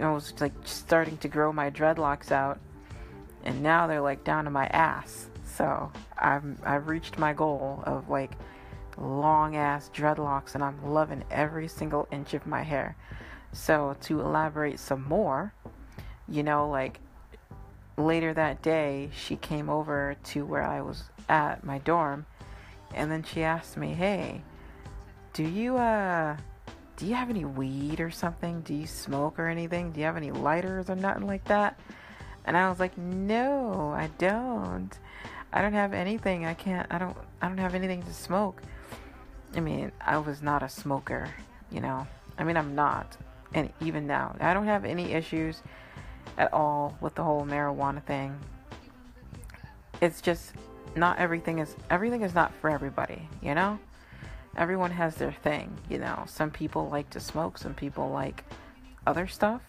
I 0.00 0.10
was 0.10 0.34
like 0.40 0.52
starting 0.64 1.16
to 1.18 1.28
grow 1.28 1.52
my 1.52 1.70
dreadlocks 1.70 2.30
out, 2.30 2.58
and 3.44 3.62
now 3.62 3.86
they're 3.86 4.00
like 4.00 4.24
down 4.24 4.44
to 4.44 4.50
my 4.50 4.66
ass. 4.66 5.28
So 5.44 5.90
I've 6.18 6.44
I've 6.64 6.88
reached 6.88 7.18
my 7.18 7.32
goal 7.32 7.82
of 7.86 8.08
like 8.08 8.32
long 8.98 9.56
ass 9.56 9.90
dreadlocks, 9.94 10.54
and 10.54 10.62
I'm 10.62 10.84
loving 10.84 11.24
every 11.30 11.68
single 11.68 12.08
inch 12.10 12.34
of 12.34 12.46
my 12.46 12.62
hair. 12.62 12.96
So 13.52 13.96
to 14.02 14.20
elaborate 14.20 14.78
some 14.78 15.04
more, 15.04 15.52
you 16.28 16.42
know, 16.42 16.68
like 16.68 17.00
later 17.96 18.34
that 18.34 18.62
day, 18.62 19.10
she 19.16 19.36
came 19.36 19.70
over 19.70 20.16
to 20.24 20.44
where 20.44 20.62
I 20.62 20.80
was 20.80 21.04
at 21.28 21.64
my 21.64 21.78
dorm, 21.78 22.26
and 22.94 23.10
then 23.10 23.22
she 23.22 23.42
asked 23.42 23.76
me, 23.76 23.94
"Hey, 23.94 24.42
do 25.32 25.42
you 25.42 25.76
uh, 25.76 26.36
do 26.96 27.06
you 27.06 27.14
have 27.14 27.30
any 27.30 27.44
weed 27.44 28.00
or 28.00 28.10
something? 28.10 28.62
Do 28.62 28.74
you 28.74 28.86
smoke 28.86 29.38
or 29.38 29.48
anything? 29.48 29.92
Do 29.92 30.00
you 30.00 30.06
have 30.06 30.16
any 30.16 30.30
lighters 30.30 30.90
or 30.90 30.96
nothing 30.96 31.26
like 31.26 31.44
that?" 31.44 31.78
And 32.44 32.56
I 32.56 32.68
was 32.68 32.80
like, 32.80 32.96
"No, 32.96 33.92
I 33.96 34.08
don't. 34.18 34.90
I 35.52 35.62
don't 35.62 35.72
have 35.72 35.92
anything. 35.92 36.46
I 36.46 36.54
can't. 36.54 36.86
I 36.90 36.98
don't. 36.98 37.16
I 37.40 37.48
don't 37.48 37.58
have 37.58 37.74
anything 37.74 38.02
to 38.02 38.12
smoke." 38.12 38.62
I 39.54 39.60
mean, 39.60 39.92
I 40.00 40.18
was 40.18 40.42
not 40.42 40.62
a 40.62 40.68
smoker, 40.68 41.28
you 41.70 41.80
know. 41.80 42.06
I 42.38 42.44
mean, 42.44 42.56
I'm 42.56 42.74
not, 42.74 43.16
and 43.54 43.72
even 43.80 44.06
now, 44.06 44.36
I 44.40 44.52
don't 44.52 44.66
have 44.66 44.84
any 44.84 45.12
issues 45.12 45.62
at 46.36 46.52
all 46.52 46.96
with 47.00 47.14
the 47.14 47.24
whole 47.24 47.46
marijuana 47.46 48.02
thing. 48.02 48.38
It's 50.00 50.20
just 50.20 50.52
not 50.94 51.18
everything 51.18 51.58
is 51.58 51.74
everything 51.90 52.22
is 52.22 52.34
not 52.34 52.52
for 52.60 52.68
everybody, 52.68 53.28
you 53.40 53.54
know? 53.54 53.78
Everyone 54.56 54.90
has 54.90 55.16
their 55.16 55.32
thing, 55.32 55.76
you 55.88 55.98
know. 55.98 56.24
Some 56.26 56.50
people 56.50 56.88
like 56.88 57.10
to 57.10 57.20
smoke, 57.20 57.58
some 57.58 57.74
people 57.74 58.10
like 58.10 58.44
other 59.06 59.26
stuff. 59.26 59.60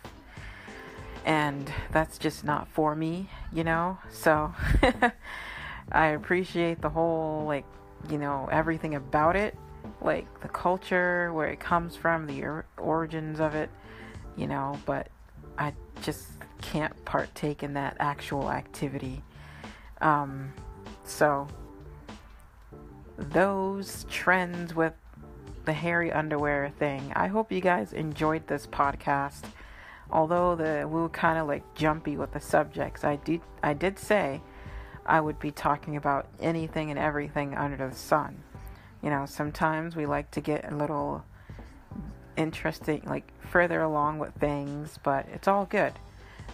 And 1.26 1.72
that's 1.92 2.18
just 2.18 2.46
not 2.46 2.70
for 2.70 2.96
me, 2.96 3.30
you 3.52 3.66
know? 3.66 3.98
So 4.10 4.54
I 5.92 6.08
appreciate 6.08 6.82
the 6.82 6.90
whole 6.90 7.46
like, 7.46 7.66
you 8.10 8.18
know, 8.18 8.48
everything 8.52 8.96
about 8.96 9.36
it, 9.36 9.58
like 10.02 10.40
the 10.42 10.48
culture, 10.48 11.34
where 11.34 11.48
it 11.48 11.60
comes 11.60 11.96
from, 11.96 12.28
the 12.28 12.44
or- 12.44 12.66
origins 12.78 13.42
of 13.42 13.56
it, 13.56 13.70
you 14.38 14.48
know, 14.48 14.80
but 14.86 15.10
I 15.58 15.74
just 16.02 16.28
can't 16.62 16.94
partake 17.06 17.64
in 17.64 17.74
that 17.74 17.98
actual 18.00 18.50
activity. 18.50 19.22
Um, 20.02 20.54
so, 21.04 21.48
those 23.18 24.06
trends 24.10 24.74
with 24.76 24.94
the 25.66 25.74
hairy 25.74 26.12
underwear 26.12 26.72
thing, 26.80 27.12
I 27.16 27.28
hope 27.28 27.52
you 27.52 27.62
guys 27.62 27.94
enjoyed 27.94 28.48
this 28.48 28.68
podcast. 28.68 29.44
Although 30.10 30.56
the 30.56 30.88
we 30.88 31.02
were 31.02 31.10
kind 31.10 31.38
of 31.38 31.48
like 31.48 31.76
jumpy 31.76 32.16
with 32.16 32.32
the 32.32 32.40
subjects, 32.40 33.04
I 33.04 33.18
did 33.18 33.42
I 33.62 33.74
did 33.74 34.00
say 34.00 34.42
I 35.06 35.20
would 35.20 35.40
be 35.40 35.52
talking 35.52 35.98
about 35.98 36.28
anything 36.40 36.90
and 36.90 37.00
everything 37.00 37.56
under 37.56 37.90
the 37.90 37.96
sun. 37.96 38.44
You 39.02 39.10
know, 39.10 39.26
sometimes 39.26 39.96
we 39.96 40.06
like 40.06 40.32
to 40.32 40.42
get 40.42 40.72
a 40.72 40.76
little 40.76 41.24
interesting, 42.38 43.02
like 43.06 43.32
further 43.42 43.82
along 43.82 44.20
with 44.20 44.34
things, 44.36 45.00
but 45.04 45.26
it's 45.34 45.48
all 45.48 45.66
good. 45.66 45.94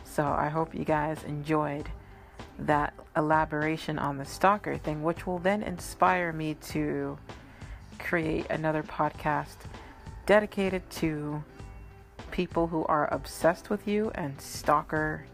So 0.04 0.24
I 0.24 0.50
hope 0.50 0.74
you 0.74 0.86
guys 0.86 1.24
enjoyed 1.24 1.90
that 2.60 2.94
elaboration 3.16 3.98
on 4.00 4.18
the 4.18 4.26
stalker 4.26 4.78
thing, 4.78 5.04
which 5.04 5.26
will 5.26 5.40
then 5.40 5.64
inspire 5.64 6.32
me 6.32 6.56
to 6.56 7.18
create 8.00 8.46
another 8.50 8.84
podcast 8.84 9.56
dedicated 10.26 10.88
to 10.90 11.44
people 12.32 12.68
who 12.68 12.86
are 12.86 13.12
obsessed 13.14 13.70
with 13.70 13.88
you 13.88 14.12
and 14.16 14.40
stalker 14.40 15.26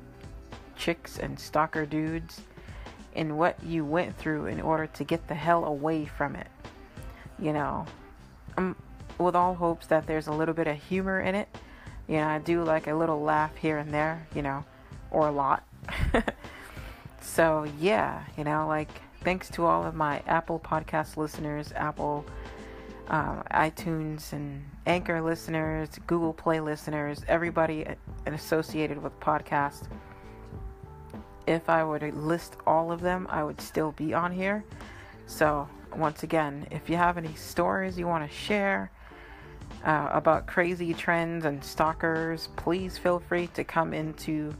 chicks 0.75 1.17
and 1.17 1.39
stalker 1.39 1.85
dudes 1.85 2.41
and 3.15 3.38
what 3.38 3.62
you 3.63 3.83
went 3.83 4.15
through 4.17 4.45
in 4.45 4.62
order 4.62 4.88
to 4.88 5.03
get 5.03 5.27
the 5.27 5.35
hell 5.35 5.65
away 5.65 6.05
from 6.05 6.35
it. 6.35 6.47
You 7.38 7.53
know, 7.53 7.85
um, 8.57 8.75
with 9.17 9.35
all 9.35 9.55
hopes 9.55 9.88
that 9.88 10.07
there's 10.07 10.27
a 10.27 10.31
little 10.31 10.53
bit 10.53 10.67
of 10.67 10.81
humor 10.81 11.19
in 11.19 11.35
it 11.35 11.49
you 12.09 12.17
know, 12.17 12.27
I 12.27 12.39
do 12.39 12.63
like 12.63 12.88
a 12.88 12.95
little 12.95 13.21
laugh 13.21 13.55
here 13.55 13.77
and 13.77 13.93
there, 13.93 14.27
you 14.33 14.41
know, 14.41 14.65
or 15.12 15.27
a 15.27 15.31
lot. 15.31 15.63
so, 17.21 17.65
yeah, 17.79 18.23
you 18.38 18.43
know, 18.43 18.67
like, 18.67 18.89
thanks 19.23 19.49
to 19.51 19.65
all 19.65 19.86
of 19.86 19.95
my 19.95 20.21
Apple 20.27 20.60
Podcast 20.60 21.17
listeners, 21.17 21.71
Apple 21.75 22.25
uh, 23.10 23.41
iTunes 23.51 24.34
and 24.34 24.63
Anchor 24.86 25.21
listeners, 25.21 25.89
Google 26.08 26.34
Play 26.34 26.60
listeners, 26.60 27.23
everybody 27.27 27.86
associated 28.25 29.01
with 29.01 29.19
podcasts. 29.19 29.88
If 31.47 31.69
I 31.69 31.84
were 31.84 31.99
to 31.99 32.12
list 32.12 32.58
all 32.67 32.91
of 32.91 33.01
them, 33.01 33.27
I 33.29 33.43
would 33.43 33.60
still 33.60 33.91
be 33.93 34.13
on 34.13 34.32
here. 34.32 34.63
So, 35.25 35.67
once 35.95 36.23
again, 36.23 36.67
if 36.69 36.89
you 36.89 36.97
have 36.97 37.17
any 37.17 37.34
stories 37.34 37.97
you 37.97 38.08
want 38.08 38.29
to 38.29 38.36
share, 38.36 38.91
uh, 39.86 40.10
about 40.12 40.47
crazy 40.47 40.93
trends 40.93 41.45
and 41.45 41.63
stalkers, 41.63 42.49
please 42.55 42.97
feel 42.97 43.19
free 43.19 43.47
to 43.47 43.63
come 43.63 43.93
into 43.93 44.53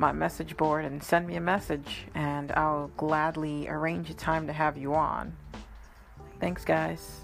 my 0.00 0.12
message 0.12 0.56
board 0.56 0.84
and 0.86 1.02
send 1.02 1.26
me 1.26 1.36
a 1.36 1.40
message, 1.40 2.06
and 2.14 2.50
I'll 2.52 2.90
gladly 2.96 3.68
arrange 3.68 4.08
a 4.10 4.14
time 4.14 4.46
to 4.46 4.52
have 4.52 4.78
you 4.78 4.94
on. 4.94 5.36
Thanks, 6.40 6.64
guys. 6.64 7.20